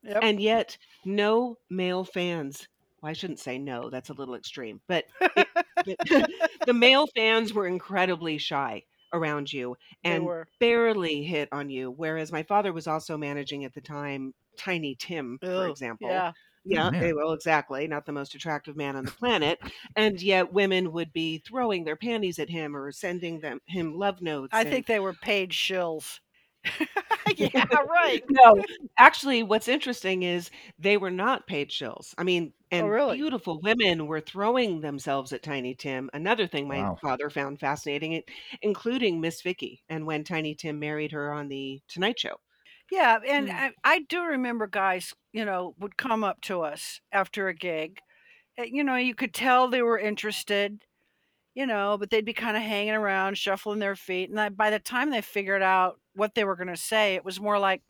Yep. 0.02 0.22
And 0.22 0.40
yet, 0.40 0.78
no 1.04 1.56
male 1.70 2.04
fans. 2.04 2.68
Well, 3.02 3.10
I 3.10 3.14
shouldn't 3.14 3.40
say 3.40 3.58
no, 3.58 3.90
that's 3.90 4.10
a 4.10 4.14
little 4.14 4.34
extreme, 4.34 4.80
but 4.88 5.06
it, 5.36 5.48
the, 5.84 5.96
the 6.66 6.74
male 6.74 7.06
fans 7.16 7.52
were 7.54 7.66
incredibly 7.66 8.38
shy 8.38 8.84
around 9.12 9.52
you 9.52 9.76
and 10.04 10.30
barely 10.58 11.22
hit 11.24 11.48
on 11.52 11.70
you. 11.70 11.90
Whereas 11.90 12.32
my 12.32 12.42
father 12.42 12.72
was 12.72 12.86
also 12.86 13.16
managing 13.16 13.64
at 13.64 13.74
the 13.74 13.80
time 13.80 14.34
Tiny 14.60 14.94
Tim, 14.94 15.38
for 15.40 15.66
example. 15.68 16.08
Yeah. 16.10 16.32
Yeah, 16.62 16.90
man. 16.90 17.02
eh, 17.02 17.12
well, 17.12 17.32
exactly. 17.32 17.88
Not 17.88 18.04
the 18.04 18.12
most 18.12 18.34
attractive 18.34 18.76
man 18.76 18.94
on 18.94 19.06
the 19.06 19.10
planet, 19.12 19.58
and 19.96 20.20
yet 20.20 20.52
women 20.52 20.92
would 20.92 21.10
be 21.10 21.38
throwing 21.38 21.84
their 21.84 21.96
panties 21.96 22.38
at 22.38 22.50
him 22.50 22.76
or 22.76 22.92
sending 22.92 23.40
them 23.40 23.60
him 23.66 23.94
love 23.94 24.20
notes. 24.20 24.50
I 24.52 24.60
and- 24.60 24.70
think 24.70 24.86
they 24.86 25.00
were 25.00 25.14
paid 25.14 25.52
shills. 25.52 26.20
yeah, 27.36 27.64
right. 27.88 28.22
no. 28.28 28.62
Actually, 28.98 29.42
what's 29.42 29.68
interesting 29.68 30.22
is 30.22 30.50
they 30.78 30.98
were 30.98 31.10
not 31.10 31.46
paid 31.46 31.70
shills. 31.70 32.12
I 32.18 32.24
mean, 32.24 32.52
and 32.70 32.86
Oh, 32.86 32.90
really? 32.90 33.16
beautiful 33.16 33.58
women 33.62 34.06
were 34.06 34.20
throwing 34.20 34.80
themselves 34.82 35.32
at 35.32 35.42
Tiny 35.42 35.74
Tim. 35.74 36.10
Another 36.12 36.46
thing 36.46 36.68
my 36.68 36.80
Wow. 36.82 36.98
father 37.00 37.30
found 37.30 37.58
fascinating, 37.60 38.22
including 38.60 39.20
Miss 39.22 39.40
Vicky, 39.40 39.82
and 39.88 40.06
when 40.06 40.24
Tiny 40.24 40.54
Tim 40.54 40.78
married 40.78 41.12
her 41.12 41.32
on 41.32 41.48
the 41.48 41.80
Tonight 41.88 42.18
Show. 42.18 42.36
Yeah, 42.90 43.18
and 43.26 43.48
Mm. 43.48 43.54
I, 43.54 43.72
I 43.84 43.98
do 44.00 44.22
remember 44.22 44.66
guys, 44.66 45.14
you 45.32 45.44
know, 45.44 45.74
would 45.78 45.96
come 45.96 46.24
up 46.24 46.40
to 46.42 46.62
us 46.62 47.00
after 47.12 47.48
a 47.48 47.54
gig. 47.54 48.00
Uh, 48.58 48.64
You 48.64 48.84
know, 48.84 48.96
you 48.96 49.14
could 49.14 49.34
tell 49.34 49.68
they 49.68 49.82
were 49.82 49.98
interested, 49.98 50.84
you 51.54 51.66
know, 51.66 51.98
but 51.98 52.10
they'd 52.10 52.24
be 52.24 52.34
kind 52.34 52.56
of 52.56 52.62
hanging 52.62 52.94
around, 52.94 53.38
shuffling 53.38 53.78
their 53.80 53.96
feet. 53.96 54.30
And 54.30 54.40
I, 54.40 54.48
by 54.50 54.70
the 54.70 54.78
time 54.80 55.10
they 55.10 55.22
figured 55.22 55.62
out 55.62 56.00
what 56.14 56.34
they 56.34 56.44
were 56.44 56.56
going 56.56 56.68
to 56.68 56.76
say, 56.76 57.14
it 57.16 57.24
was 57.24 57.40
more 57.40 57.58
like, 57.58 57.82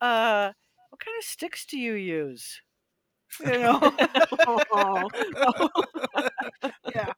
uh, 0.00 0.52
what 0.90 1.00
kind 1.04 1.18
of 1.18 1.24
sticks 1.24 1.66
do 1.66 1.78
you 1.78 1.94
use? 1.94 2.60
You 3.40 3.58
know? 3.58 3.80
Yeah. 6.94 7.12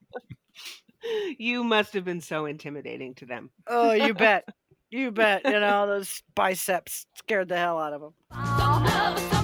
You 1.37 1.63
must 1.63 1.93
have 1.93 2.03
been 2.05 2.21
so 2.21 2.45
intimidating 2.45 3.15
to 3.15 3.25
them. 3.25 3.51
Oh, 3.67 3.91
you 3.93 4.13
bet. 4.13 4.47
You 4.89 5.11
bet. 5.11 5.43
You 5.45 5.59
know, 5.59 5.87
those 5.87 6.23
biceps 6.35 7.05
scared 7.15 7.49
the 7.49 7.57
hell 7.57 7.77
out 7.77 7.93
of 7.93 8.01
them. 8.01 9.36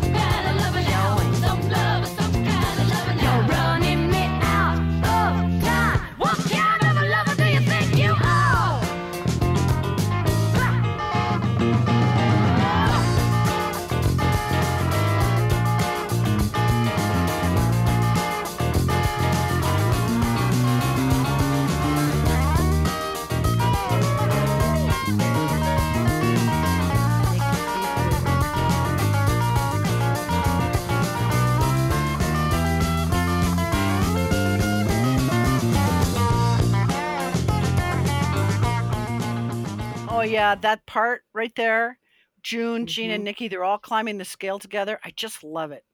Yeah, 40.24 40.56
that 40.56 40.86
part 40.86 41.24
right 41.34 41.54
there. 41.56 42.00
June, 42.42 42.86
Jean, 42.86 43.12
and 43.12 43.22
Mhm. 43.22 43.26
Nikki, 43.26 43.48
they're 43.48 43.64
all 43.64 43.78
climbing 43.78 44.18
the 44.18 44.26
scale 44.26 44.60
together. 44.60 45.00
I 45.04 45.12
just 45.12 45.44
love 45.44 45.72
it. 45.72 45.86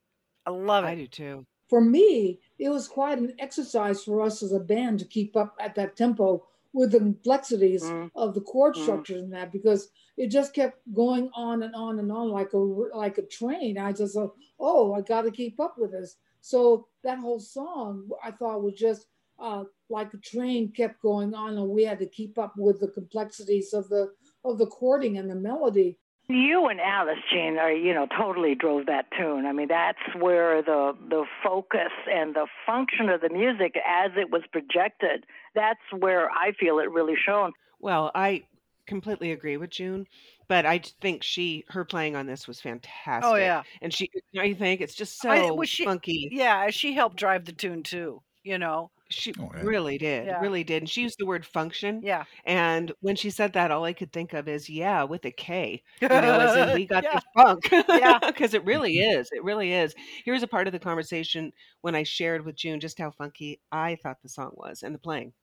I 0.45 0.49
love 0.51 0.83
it. 0.85 0.87
I 0.87 0.95
do 0.95 1.07
too. 1.07 1.45
For 1.69 1.81
me, 1.81 2.39
it 2.57 2.69
was 2.69 2.87
quite 2.87 3.19
an 3.19 3.35
exercise 3.37 4.03
for 4.03 4.21
us 4.21 4.41
as 4.41 4.51
a 4.51 4.59
band 4.59 4.99
to 4.99 5.05
keep 5.05 5.37
up 5.37 5.55
at 5.59 5.75
that 5.75 5.95
tempo 5.95 6.47
with 6.73 6.91
the 6.91 6.99
complexities 6.99 7.83
Mm. 7.83 8.11
of 8.15 8.33
the 8.33 8.41
chord 8.41 8.75
Mm. 8.75 8.81
structures 8.81 9.21
and 9.21 9.33
that 9.33 9.51
because 9.51 9.91
it 10.17 10.27
just 10.27 10.53
kept 10.53 10.79
going 10.93 11.29
on 11.35 11.63
and 11.63 11.75
on 11.75 11.99
and 11.99 12.11
on 12.11 12.29
like 12.29 12.53
a 12.53 12.57
like 12.57 13.17
a 13.19 13.23
train. 13.23 13.77
I 13.77 13.93
just 13.93 14.15
thought, 14.15 14.35
oh, 14.59 14.93
I 14.93 15.01
got 15.01 15.21
to 15.23 15.31
keep 15.31 15.59
up 15.59 15.77
with 15.77 15.91
this. 15.91 16.17
So 16.41 16.87
that 17.03 17.19
whole 17.19 17.39
song 17.39 18.09
I 18.23 18.31
thought 18.31 18.63
was 18.63 18.73
just 18.75 19.07
uh, 19.39 19.63
like 19.89 20.13
a 20.13 20.17
train 20.17 20.71
kept 20.71 21.01
going 21.01 21.33
on, 21.33 21.57
and 21.57 21.69
we 21.69 21.83
had 21.83 21.99
to 21.99 22.05
keep 22.05 22.37
up 22.37 22.53
with 22.57 22.79
the 22.79 22.87
complexities 22.89 23.73
of 23.73 23.87
the 23.89 24.13
of 24.45 24.57
the 24.57 24.67
chording 24.67 25.17
and 25.17 25.29
the 25.29 25.35
melody. 25.35 25.97
You 26.31 26.67
and 26.67 26.79
Alice 26.79 27.17
Jean 27.31 27.57
are, 27.57 27.71
you 27.71 27.91
know, 27.91 28.05
totally 28.15 28.53
drove 28.53 28.85
that 28.85 29.07
tune. 29.17 29.47
I 29.47 29.51
mean, 29.51 29.67
that's 29.69 29.97
where 30.15 30.61
the 30.61 30.95
the 31.09 31.25
focus 31.43 31.91
and 32.11 32.35
the 32.35 32.45
function 32.67 33.09
of 33.09 33.21
the 33.21 33.29
music 33.29 33.75
as 33.83 34.11
it 34.15 34.29
was 34.29 34.43
projected. 34.51 35.25
That's 35.55 35.79
where 35.97 36.29
I 36.29 36.51
feel 36.51 36.77
it 36.77 36.91
really 36.91 37.15
shone. 37.15 37.53
Well, 37.79 38.11
I 38.13 38.43
completely 38.85 39.31
agree 39.31 39.57
with 39.57 39.71
June, 39.71 40.05
but 40.47 40.67
I 40.67 40.81
think 41.01 41.23
she 41.23 41.65
her 41.69 41.83
playing 41.83 42.15
on 42.15 42.27
this 42.27 42.47
was 42.47 42.61
fantastic. 42.61 43.27
Oh 43.27 43.35
yeah, 43.35 43.63
and 43.81 43.91
she, 43.91 44.11
don't 44.31 44.47
you 44.47 44.53
think 44.55 44.81
it's 44.81 44.93
just 44.93 45.19
so 45.19 45.31
I- 45.31 45.49
was 45.49 45.67
she- 45.67 45.83
funky? 45.85 46.29
yeah. 46.31 46.69
She 46.69 46.93
helped 46.93 47.15
drive 47.15 47.45
the 47.45 47.53
tune 47.53 47.81
too. 47.81 48.21
You 48.43 48.59
know. 48.59 48.91
She 49.11 49.33
Oh, 49.39 49.49
yeah. 49.55 49.61
really 49.63 49.97
did, 49.97 50.27
Yeah. 50.27 50.39
really 50.39 50.63
did. 50.63 50.83
And 50.83 50.89
she 50.89 51.01
used 51.01 51.17
the 51.17 51.25
word 51.25 51.45
function, 51.45 52.01
Yeah. 52.03 52.25
and 52.45 52.91
when 53.01 53.15
she 53.15 53.29
said 53.31 53.53
that, 53.53 53.71
all 53.71 53.83
I 53.83 53.93
could 53.93 54.11
think 54.13 54.33
of 54.33 54.47
is 54.47 54.69
yeah, 54.69 55.03
with 55.03 55.25
a 55.25 55.31
K. 55.31 55.83
You 56.01 56.07
know, 56.09 56.39
as 56.39 56.55
in 56.69 56.73
we 56.75 56.85
got 56.87 57.03
yeah. 57.03 57.13
this 57.15 57.23
funk. 57.35 57.69
Yeah. 57.89 58.19
because 58.27 58.53
it 58.53 58.63
really 58.65 58.99
is. 58.99 59.29
It 59.31 59.43
really 59.43 59.73
is. 59.73 59.95
Here's 60.25 60.43
a 60.43 60.47
part 60.47 60.67
of 60.67 60.73
the 60.73 60.79
conversation 60.79 61.51
when 61.81 61.95
I 61.95 62.03
shared 62.03 62.45
with 62.45 62.55
June 62.55 62.79
just 62.79 62.99
how 62.99 63.09
funky 63.11 63.59
I 63.71 63.95
thought 63.95 64.21
the 64.21 64.29
song 64.29 64.51
was 64.53 64.83
and 64.83 64.93
the 64.93 64.99
playing. 64.99 65.33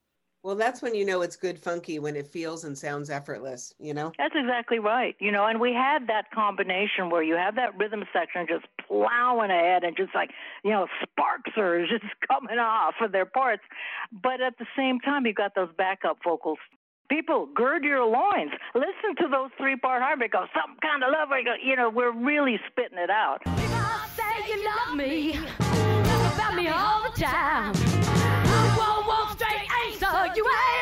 Well, 0.46 0.54
that's 0.54 0.80
when 0.80 0.94
you 0.94 1.04
know 1.04 1.22
it's 1.22 1.34
good 1.34 1.58
funky 1.58 1.98
when 1.98 2.14
it 2.14 2.24
feels 2.24 2.62
and 2.62 2.78
sounds 2.78 3.10
effortless, 3.10 3.74
you 3.80 3.92
know? 3.92 4.12
That's 4.16 4.36
exactly 4.36 4.78
right. 4.78 5.16
You 5.18 5.32
know, 5.32 5.44
and 5.44 5.60
we 5.60 5.72
had 5.72 6.06
that 6.06 6.30
combination 6.32 7.10
where 7.10 7.24
you 7.24 7.34
have 7.34 7.56
that 7.56 7.76
rhythm 7.76 8.04
section 8.12 8.46
just 8.48 8.64
plowing 8.86 9.50
ahead 9.50 9.82
and 9.82 9.96
just 9.96 10.14
like, 10.14 10.30
you 10.62 10.70
know, 10.70 10.86
sparks 11.02 11.50
are 11.56 11.84
just 11.88 12.04
coming 12.30 12.60
off 12.60 12.94
of 13.00 13.10
their 13.10 13.26
parts. 13.26 13.64
But 14.12 14.40
at 14.40 14.56
the 14.60 14.66
same 14.76 15.00
time, 15.00 15.26
you 15.26 15.34
got 15.34 15.56
those 15.56 15.70
backup 15.76 16.18
vocals. 16.22 16.58
People, 17.10 17.48
gird 17.52 17.82
your 17.82 18.04
loins. 18.04 18.52
Listen 18.72 19.16
to 19.22 19.28
those 19.28 19.50
three 19.58 19.74
part 19.74 20.00
harmony. 20.00 20.28
Go, 20.28 20.46
some 20.54 20.76
kind 20.80 21.02
of 21.02 21.10
love. 21.10 21.30
You 21.60 21.74
know, 21.74 21.90
we're 21.90 22.12
really 22.12 22.60
spitting 22.70 22.98
it 22.98 23.10
out. 23.10 23.40
Because 23.42 24.10
say 24.12 24.46
you 24.46 24.64
love 24.64 24.96
me, 24.96 25.32
talk 25.32 26.34
about 26.34 26.54
me 26.54 26.68
all 26.68 27.02
the 27.02 27.20
time. 27.20 28.15
You 30.36 30.44
ain't 30.44 30.75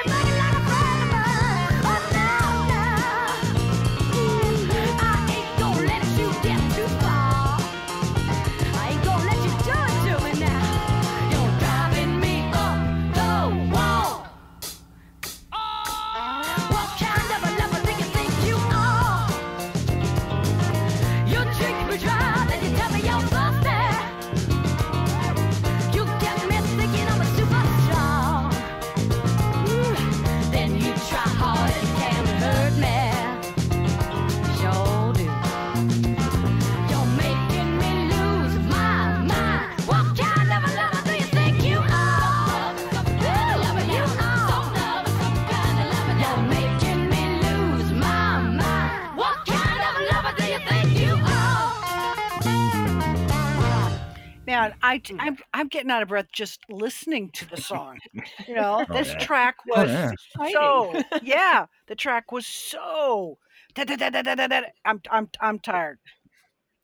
Man, 54.94 55.00
I 55.18 55.28
mm. 55.28 55.28
I'm 55.28 55.38
I'm 55.54 55.68
getting 55.68 55.90
out 55.90 56.02
of 56.02 56.08
breath 56.08 56.28
just 56.32 56.60
listening 56.68 57.30
to 57.34 57.48
the 57.48 57.56
song. 57.56 58.00
You 58.46 58.54
know, 58.54 58.86
Oh, 58.90 58.98
this 58.98 59.08
yeah. 59.08 59.16
track 59.16 59.56
Oh, 59.74 59.82
was 59.82 59.90
yeah. 59.90 60.12
so 60.52 61.02
yeah, 61.20 61.66
the 61.86 61.96
track 61.96 62.32
was 62.32 62.46
so. 62.46 63.38
da- 63.74 63.84
da- 63.84 63.96
da- 63.96 64.10
da- 64.10 64.22
da- 64.22 64.34
da- 64.34 64.46
da- 64.48 64.62
I'm 64.84 65.00
I'm 65.10 65.30
I'm 65.40 65.58
tired. 65.60 65.98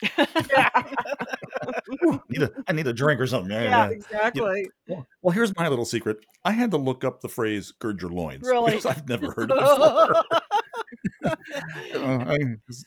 Need 2.29 2.43
a, 2.43 2.51
I 2.69 2.73
need 2.73 2.87
a 2.87 2.93
drink 2.93 3.21
or 3.21 3.27
something. 3.27 3.51
Yeah, 3.51 3.63
Yeah, 3.65 3.87
yeah. 3.87 3.91
exactly. 3.91 4.69
Well, 4.89 5.07
well, 5.23 5.33
here's 5.33 5.55
my 5.57 5.69
little 5.69 5.85
secret. 5.85 6.19
I 6.45 6.53
had 6.53 6.71
to 6.71 6.77
look 6.77 7.05
up 7.05 7.21
the 7.21 7.29
phrase 7.29 7.73
"gird 7.73 8.01
your 8.01 8.11
loins" 8.11 8.47
Really? 8.47 8.73
because 8.73 8.87
I've 8.87 9.09
never 9.09 9.31
heard 9.37 9.51
it 9.51 9.59
before. 9.59 10.25
uh, 11.25 11.35
I, 12.35 12.39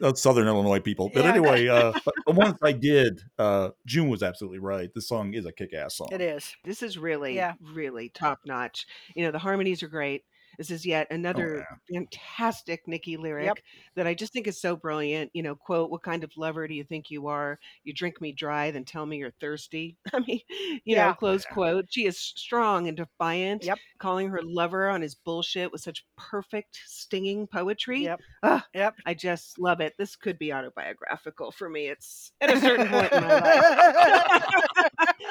uh, 0.02 0.14
Southern 0.14 0.48
Illinois 0.48 0.80
people, 0.80 1.12
but 1.14 1.24
Yeah. 1.26 1.32
anyway, 1.32 1.68
uh, 1.68 1.94
but 2.26 2.36
once 2.36 2.58
I 2.64 2.72
did, 2.72 3.22
uh, 3.38 3.70
June 3.86 4.10
was 4.10 4.24
absolutely 4.24 4.60
right. 4.60 4.90
This 4.94 5.08
song 5.08 5.34
is 5.34 5.46
a 5.46 5.52
kick-ass 5.52 5.98
song. 5.98 6.08
It 6.12 6.22
is. 6.22 6.56
This 6.64 6.82
is 6.82 6.98
really, 6.98 7.36
Yeah. 7.36 7.54
really 7.74 8.10
top 8.10 8.40
notch. 8.46 8.88
You 9.16 9.26
know, 9.26 9.32
the 9.32 9.40
harmonies 9.40 9.84
are 9.84 9.88
great. 9.90 10.24
This 10.58 10.70
is 10.72 10.86
yet 10.86 11.08
another 11.12 11.66
fantastic 11.94 12.88
Nikki 12.88 13.18
lyric 13.18 13.64
that 13.96 14.08
I 14.08 14.14
just 14.14 14.34
think 14.34 14.48
is 14.48 14.60
so 14.60 14.76
brilliant. 14.76 15.32
You 15.34 15.44
know, 15.44 15.56
quote, 15.56 15.90
What 15.90 16.04
kind 16.04 16.24
of 16.24 16.32
lover 16.38 16.68
do 16.68 16.74
you 16.74 16.84
think 16.84 17.10
you 17.10 17.28
are? 17.28 17.60
You 17.84 17.94
drink 17.94 18.22
me 18.22 18.32
dry, 18.32 18.72
then 18.72 18.86
tell 18.86 19.06
me 19.06 19.18
you're 19.18 19.34
thirsty. 19.42 19.98
I 20.14 20.20
mean, 20.20 20.40
you 20.50 20.96
Yeah. 20.96 21.08
know, 21.08 21.14
close 21.14 21.46
quote. 21.46 21.86
She 21.90 22.06
is 22.06 22.20
strong 22.20 22.88
and 22.88 22.98
defiant, 22.98 23.66
Yep. 23.66 23.80
calling 23.98 24.30
her 24.30 24.42
lover 24.44 24.90
on 24.90 25.02
his 25.02 25.16
bullshit 25.16 25.72
with 25.72 25.82
such 25.82 26.06
perfect, 26.18 26.80
stinging 26.86 27.48
poetry. 27.48 28.04
Yep. 28.04 28.20
Ah, 28.44 28.66
Yep. 28.74 28.96
I 29.06 29.14
just 29.14 29.60
love 29.60 29.80
it. 29.82 29.94
This 29.98 30.16
could 30.16 30.38
be 30.38 30.54
autobiographical 30.54 31.52
for 31.52 31.70
me. 31.70 31.88
It's 31.88 32.32
at 32.42 32.52
a 32.54 32.60
certain 32.60 32.88
point 32.90 33.12
in 33.12 33.24
my 33.24 33.40
life. 33.40 34.44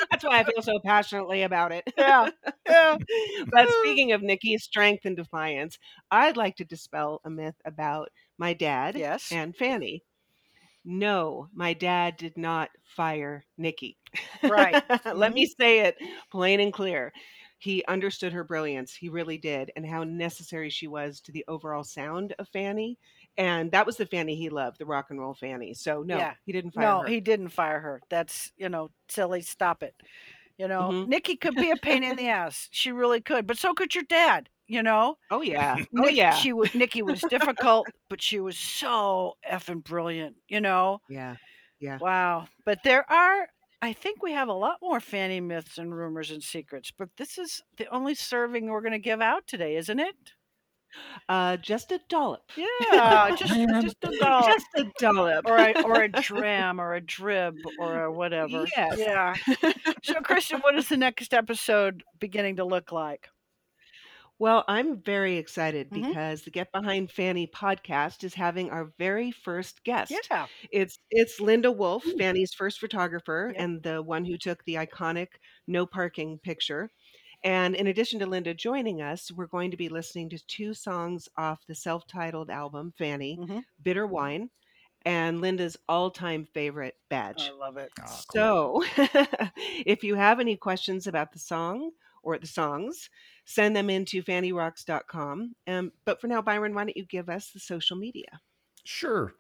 That's 0.11 0.25
why 0.25 0.41
I 0.41 0.45
feel 0.45 0.63
so 0.63 0.79
passionately 0.85 1.43
about 1.43 1.73
it. 1.73 1.85
yeah. 1.97 2.29
Yeah. 2.69 2.97
but 3.51 3.69
speaking 3.81 4.13
of 4.13 4.23
Nikki's 4.23 4.63
strength 4.65 5.05
and 5.05 5.12
defiance, 5.17 5.79
I'd 6.11 6.37
like 6.37 6.57
to 6.57 6.65
dispel 6.65 7.21
a 7.25 7.31
myth 7.31 7.57
about 7.65 8.11
my 8.39 8.53
dad 8.55 8.97
Yes. 8.97 9.31
and 9.31 9.57
Fanny. 9.57 10.03
No, 10.85 11.49
my 11.55 11.73
dad 11.75 12.17
did 12.17 12.37
not 12.37 12.71
fire 12.85 13.45
Nikki. 13.57 13.97
Right. 14.43 14.83
Let 15.15 15.33
me 15.33 15.47
say 15.47 15.81
it 15.81 15.97
plain 16.31 16.61
and 16.61 16.73
clear. 16.73 17.13
He 17.59 17.85
understood 17.87 18.33
her 18.33 18.43
brilliance. 18.43 18.95
He 18.95 19.09
really 19.09 19.39
did, 19.39 19.71
and 19.77 19.87
how 19.87 20.03
necessary 20.03 20.69
she 20.71 20.89
was 20.89 21.21
to 21.21 21.33
the 21.33 21.45
overall 21.47 21.85
sound 21.85 22.35
of 22.39 22.49
Fanny. 22.49 22.99
And 23.37 23.71
that 23.71 23.87
was 23.87 23.97
the 23.97 24.07
Fanny 24.07 24.35
he 24.35 24.49
loved, 24.51 24.79
the 24.79 24.87
rock 24.87 25.07
and 25.11 25.21
roll 25.21 25.35
Fanny. 25.35 25.73
So 25.75 26.03
no, 26.03 26.17
Yeah. 26.17 26.35
he 26.45 26.53
didn't 26.53 26.73
fire 26.73 26.85
No, 26.87 27.01
her. 27.03 27.07
he 27.07 27.21
didn't 27.21 27.51
fire 27.51 27.79
her. 27.81 28.03
That's 28.11 28.53
you 28.57 28.69
know 28.69 28.91
silly. 29.09 29.43
Stop 29.43 29.83
it. 29.85 29.95
You 30.59 30.69
know, 30.69 30.93
Mhm. 30.93 31.07
Nikki 31.07 31.37
could 31.37 31.57
be 31.57 31.71
a 31.71 31.77
pain 31.77 32.03
in 32.03 32.17
the 32.17 32.29
ass. 32.29 32.69
She 32.73 32.93
really 32.93 33.21
could. 33.21 33.47
But 33.47 33.59
so 33.59 33.75
could 33.75 33.95
your 33.95 34.05
dad. 34.05 34.49
You 34.69 34.83
know. 34.83 35.17
oh 35.31 35.43
yeah, 35.43 35.77
oh 35.99 36.09
yeah, 36.09 36.35
She 36.35 36.53
was 36.53 36.75
Nikki 36.75 37.03
was 37.03 37.21
difficult, 37.29 37.89
but 38.09 38.23
she 38.23 38.41
was 38.41 38.59
so 38.59 39.35
effing 39.51 39.85
brilliant. 39.85 40.37
You 40.49 40.61
know. 40.61 41.01
Yeah. 41.09 41.37
Yeah. 41.81 41.99
Wow. 42.01 42.47
But 42.65 42.79
there 42.85 43.11
are. 43.11 43.49
I 43.85 43.93
think 43.93 44.23
we 44.23 44.33
have 44.33 44.49
a 44.49 44.53
lot 44.53 44.77
more 44.81 45.01
Fanny 45.01 45.41
myths 45.41 45.77
and 45.77 45.93
rumors 45.93 46.31
and 46.31 46.41
secrets, 46.41 46.93
but 46.97 47.09
this 47.17 47.37
is 47.37 47.61
the 47.77 47.93
only 47.93 48.15
serving 48.15 48.69
we're 48.69 48.81
going 48.81 48.93
to 48.93 48.99
give 49.01 49.21
out 49.21 49.49
today, 49.49 49.75
isn't 49.77 49.99
it? 49.99 50.15
Uh, 51.29 51.57
just 51.57 51.91
a 51.91 52.01
dollop. 52.09 52.43
Yeah, 52.57 53.31
just 53.37 53.55
just 53.55 53.97
a 54.05 54.19
dollop. 54.19 54.47
Just 54.47 54.67
a 54.77 54.85
dollop. 54.99 55.47
or 55.47 55.57
a, 55.59 55.83
or 55.83 56.03
a 56.03 56.09
dram 56.23 56.81
or 56.81 56.95
a 56.95 57.01
drib 57.01 57.57
or 57.79 58.05
a 58.05 58.13
whatever. 58.13 58.67
Yes. 58.77 58.99
Yeah. 58.99 59.35
So, 60.03 60.15
Kristen, 60.21 60.61
what 60.61 60.77
is 60.77 60.89
the 60.89 60.97
next 60.97 61.35
episode 61.35 62.03
beginning 62.21 62.57
to 62.57 62.65
look 62.65 62.93
like? 62.93 63.29
Well, 64.39 64.65
I'm 64.67 65.01
very 65.01 65.37
excited 65.37 65.91
Mhm. 65.91 66.09
because 66.09 66.43
the 66.43 66.51
Get 66.51 66.73
Behind 66.73 67.11
Fanny 67.11 67.47
podcast 67.47 68.25
is 68.25 68.35
having 68.35 68.71
our 68.71 68.93
very 68.99 69.31
first 69.31 69.85
guest. 69.85 70.13
Yeah. 70.31 70.47
It's 70.71 70.99
it's 71.11 71.41
Linda 71.41 71.71
Wolf, 71.71 72.05
Fanny's 72.19 72.53
first 72.53 72.81
photographer 72.81 73.53
Yeah. 73.55 73.63
and 73.65 73.83
the 73.83 74.03
one 74.03 74.25
who 74.25 74.37
took 74.37 74.65
the 74.65 74.75
iconic 74.75 75.29
no 75.67 75.87
parking 75.87 76.39
picture. 76.39 76.91
And 77.45 77.75
in 77.75 77.87
addition 77.89 78.19
to 78.21 78.27
Linda 78.27 78.55
joining 78.55 79.01
us, 79.03 79.31
we're 79.33 79.47
going 79.47 79.71
to 79.73 79.77
be 79.77 79.89
listening 79.89 80.29
to 80.31 80.39
two 80.47 80.75
songs 80.75 81.29
off 81.37 81.67
the 81.67 81.75
self-titled 81.75 82.51
album 82.51 82.93
Fanny, 82.99 83.37
Mhm. 83.41 83.65
Bitter 83.83 84.07
Wine 84.07 84.51
and 85.05 85.41
Linda's 85.41 85.77
all-time 85.89 86.47
favorite 86.47 86.97
badge. 87.09 87.43
I 87.43 87.51
love 87.53 87.77
it. 87.77 87.93
Ah, 88.01 88.23
cool. 88.33 88.33
So, 88.33 88.83
if 89.87 90.05
you 90.05 90.15
have 90.17 90.41
any 90.41 90.57
questions 90.57 91.07
about 91.09 91.33
the 91.33 91.39
song 91.41 91.91
or 92.23 92.39
the 92.39 92.47
songs, 92.47 93.11
send 93.45 93.75
them 93.77 93.91
into 93.91 94.23
fannyrocks.com. 94.23 95.55
Um, 95.67 95.93
but 96.05 96.21
for 96.21 96.27
now, 96.27 96.43
Byron, 96.43 96.75
why 96.75 96.85
don't 96.85 96.97
you 96.97 97.07
give 97.07 97.29
us 97.29 97.51
the 97.51 97.61
social 97.61 97.97
media? 97.97 98.41
Sure. 98.85 99.35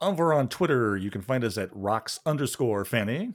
Over 0.00 0.34
on 0.34 0.48
Twitter, 0.48 0.96
you 0.96 1.10
can 1.10 1.22
find 1.22 1.42
us 1.42 1.56
at 1.56 1.74
rocks 1.74 2.20
underscore 2.26 2.84
Fanny. 2.84 3.32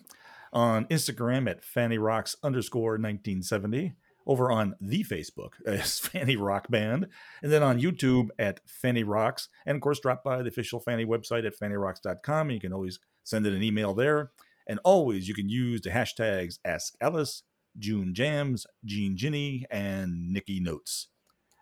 On 0.53 0.85
Instagram 0.85 1.49
at 1.49 1.63
Fanny 1.63 1.97
Rocks 1.97 2.35
underscore 2.43 2.93
1970. 2.93 3.93
Over 4.27 4.51
on 4.51 4.75
the 4.79 5.03
Facebook 5.03 5.53
as 5.65 5.97
Fanny 5.97 6.35
Rock 6.35 6.69
Band. 6.69 7.07
And 7.41 7.51
then 7.51 7.63
on 7.63 7.81
YouTube 7.81 8.29
at 8.37 8.59
Fanny 8.67 9.03
Rocks. 9.03 9.49
And 9.65 9.75
of 9.75 9.81
course, 9.81 9.99
drop 9.99 10.23
by 10.23 10.41
the 10.41 10.49
official 10.49 10.79
Fanny 10.79 11.05
website 11.05 11.45
at 11.45 11.57
fannyrocks.com. 11.57 12.51
You 12.51 12.59
can 12.59 12.73
always 12.73 12.99
send 13.23 13.45
it 13.45 13.53
an 13.53 13.63
email 13.63 13.93
there. 13.93 14.31
And 14.67 14.79
always 14.83 15.27
you 15.27 15.33
can 15.33 15.49
use 15.49 15.81
the 15.81 15.89
hashtags 15.89 16.59
Ask 16.63 16.93
Alice, 17.01 17.43
June 17.77 18.13
Jams, 18.13 18.65
Jean 18.85 19.15
Ginny, 19.17 19.65
and 19.71 20.31
Nickey 20.33 20.59
Notes. 20.59 21.07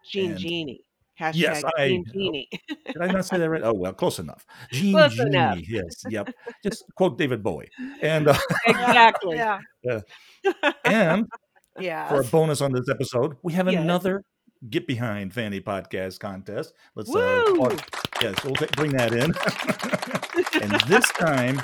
Jean 0.09 0.31
And- 0.31 0.39
Genie. 0.39 0.81
Hashtag 1.19 1.31
Yes, 1.35 1.63
I- 1.77 1.87
Jean 1.89 2.05
Genie. 2.13 2.49
Did 2.85 3.01
I 3.01 3.07
not 3.07 3.25
say 3.25 3.37
that 3.39 3.49
right? 3.49 3.61
Oh, 3.63 3.73
well, 3.73 3.91
close 3.93 4.19
enough. 4.19 4.45
Jean 4.71 4.93
Close 4.93 5.15
Genie. 5.15 5.29
enough. 5.31 5.59
Yes, 5.67 6.03
yep. 6.09 6.29
Just 6.63 6.85
quote 6.95 7.17
David 7.17 7.43
Bowie. 7.43 7.69
And 8.01 8.29
uh, 8.29 8.37
exactly. 8.65 9.35
Yeah. 9.35 9.59
and 10.85 11.27
Yeah. 11.77 12.07
for 12.07 12.21
a 12.21 12.23
bonus 12.23 12.61
on 12.61 12.71
this 12.71 12.87
episode, 12.89 13.35
we 13.43 13.51
have 13.53 13.69
Yes. 13.69 13.81
another 13.81 14.23
Get 14.69 14.87
Behind 14.87 15.33
Fanny 15.33 15.59
podcast 15.61 16.19
contest. 16.19 16.73
Let's 16.95 17.09
uh, 17.13 17.43
Woo! 17.47 17.55
call 17.57 17.71
it- 17.73 17.83
yes, 18.21 18.43
we'll 18.45 18.55
ta- 18.55 18.67
bring 18.77 18.91
that 18.91 19.11
in. 19.13 19.33
and 20.61 20.81
this 20.87 21.07
time, 21.11 21.61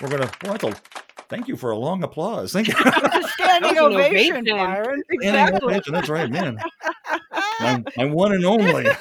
we're 0.00 0.08
gonna. 0.08 0.30
Well, 0.42 0.56
that's 0.58 0.64
a, 0.64 0.80
thank 1.28 1.48
you 1.48 1.56
for 1.56 1.70
a 1.70 1.76
long 1.76 2.02
applause. 2.02 2.52
Thank 2.52 2.68
you. 2.68 2.74
It's 2.78 3.26
a 3.26 3.28
standing 3.30 3.74
That 3.74 3.84
was 3.84 3.94
an 3.94 4.00
ovation, 4.00 4.36
ovation. 4.36 4.56
Byron. 4.56 5.02
Exactly. 5.10 5.80
That's 5.90 6.08
right, 6.08 6.30
man. 6.30 6.58
I'm 7.60 7.84
one 8.12 8.32
and 8.32 8.44
only. 8.44 8.86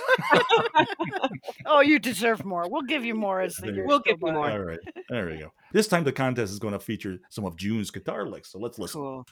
Oh, 1.68 1.82
you 1.82 1.98
deserve 2.00 2.46
more. 2.46 2.70
We'll 2.70 2.84
give 2.84 3.04
you 3.04 3.16
more 3.16 3.42
as 3.42 3.56
the 3.56 3.64
There 3.64 3.72
you 3.72 3.76
years 3.78 3.88
We'll 3.88 4.00
give 4.00 4.20
you 4.22 4.32
more. 4.32 4.50
All 4.50 4.60
right, 4.60 4.80
there 5.10 5.26
we 5.26 5.38
go. 5.38 5.52
This 5.74 5.88
time, 5.88 6.04
the 6.04 6.12
contest 6.12 6.54
is 6.54 6.60
going 6.60 6.74
to 6.74 6.80
feature 6.80 7.20
some 7.30 7.44
of 7.44 7.56
June's 7.56 7.90
guitar 7.90 8.28
licks. 8.28 8.52
So 8.52 8.60
let's 8.60 8.78
listen. 8.78 9.02
Cool. 9.02 9.26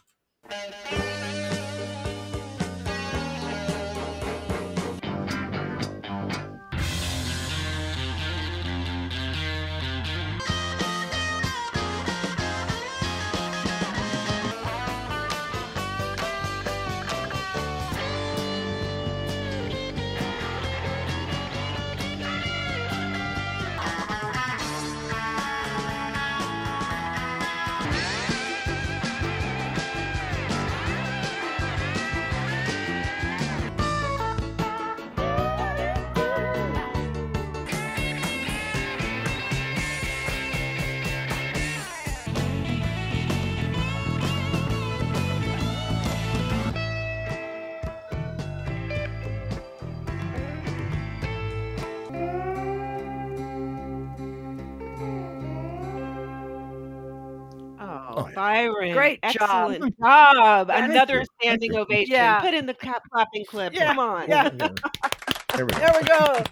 Byron. 58.36 58.92
Great 58.94 59.22
job. 59.32 59.72
Excellent 59.72 60.00
job. 60.00 60.68
Thank 60.68 60.92
Another 60.92 61.24
standing 61.42 61.76
ovation. 61.76 62.14
Yeah. 62.14 62.40
Put 62.42 62.54
in 62.54 62.66
the 62.66 62.74
clap, 62.74 63.04
clapping 63.12 63.46
clip. 63.46 63.74
Yeah. 63.74 63.88
Come 63.88 64.00
on. 64.00 64.28
Yeah. 64.30 64.50
There 64.50 65.66
we 65.66 65.72
go. 65.74 65.78
There 65.80 65.92
we 66.02 66.08
go. 66.08 66.44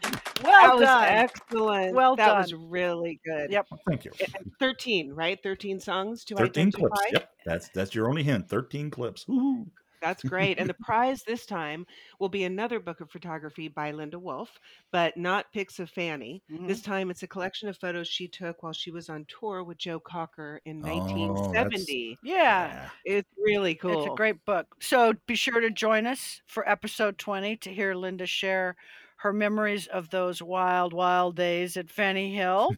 That 0.44 0.44
Well 0.44 0.76
was 0.78 0.86
done. 0.86 1.04
excellent. 1.04 1.96
Well 1.96 2.16
that 2.16 2.38
was 2.38 2.54
really 2.54 3.20
good. 3.26 3.52
Yep. 3.52 3.68
Thank 3.88 4.06
you. 4.06 4.12
Eh, 4.20 4.26
eh, 4.36 4.40
13, 4.60 5.14
right? 5.14 5.40
13 5.42 5.80
songs 5.80 6.24
to 6.26 6.36
13 6.36 6.68
identify. 6.68 6.88
clips. 6.88 7.02
Yep. 7.14 7.30
That's 7.46 7.70
that's 7.70 7.96
your 7.96 8.08
only 8.10 8.24
hint. 8.24 8.50
13 8.50 8.90
clips. 8.92 9.28
Woo. 9.28 9.68
That's 10.02 10.24
great. 10.24 10.58
And 10.60 10.68
the 10.68 10.74
prize 10.74 11.24
this 11.24 11.46
time 11.46 11.86
will 12.20 12.28
be 12.30 12.44
another 12.44 12.80
book 12.80 13.02
of 13.02 13.12
photography 13.12 13.68
by 13.68 13.92
Linda 13.92 14.18
Wolf, 14.18 14.50
but 14.92 15.16
not 15.16 15.52
pics 15.54 15.80
of 15.80 15.90
Fanny. 15.92 16.42
Mhm. 16.52 16.68
This 16.68 16.82
time 16.82 17.12
it's 17.12 17.22
a 17.24 17.28
collection 17.28 17.70
of 17.70 17.78
photos 17.78 18.08
she 18.08 18.28
took 18.28 18.64
while 18.64 18.74
she 18.74 18.90
was 18.92 19.10
on 19.10 19.26
tour 19.26 19.64
with 19.64 19.78
Joe 19.78 20.00
Cocker 20.00 20.60
in 20.66 20.80
Oh, 20.80 20.86
that's- 20.88 21.12
1970. 21.12 22.18
Yeah. 22.24 22.90
It's 23.06 23.30
really 23.38 23.76
cool. 23.76 24.04
It's 24.04 24.12
a 24.12 24.16
great 24.16 24.44
book. 24.46 24.76
So 24.80 25.14
be 25.28 25.36
sure 25.36 25.60
to 25.60 25.70
join 25.70 26.08
us 26.08 26.42
for 26.48 26.68
episode 26.68 27.18
20 27.18 27.56
to 27.58 27.74
hear 27.74 27.94
Linda 27.94 28.26
share 28.26 28.76
her 29.18 29.32
memories 29.32 29.86
of 29.86 30.10
those 30.10 30.42
wild, 30.42 30.94
wild 30.94 31.36
days 31.36 31.78
at 31.78 31.92
Fanny 31.92 32.34
Hill. 32.36 32.76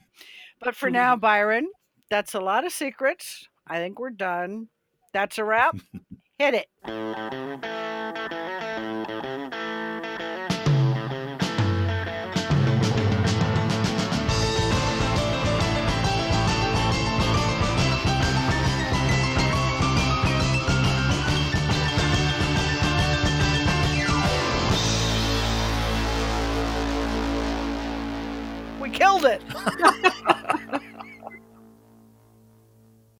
But 0.59 0.75
for 0.75 0.89
now, 0.89 1.15
Byron, 1.15 1.69
that's 2.09 2.33
a 2.33 2.41
lot 2.41 2.65
of 2.65 2.73
secrets. 2.73 3.47
I 3.65 3.77
think 3.77 3.97
we're 3.97 4.09
done. 4.09 4.67
That's 5.13 5.37
a 5.37 5.45
wrap. 5.45 5.77
Hit 6.39 6.55
it. 6.55 6.67
We 28.81 28.89
killed 28.89 29.25
it. 29.25 29.43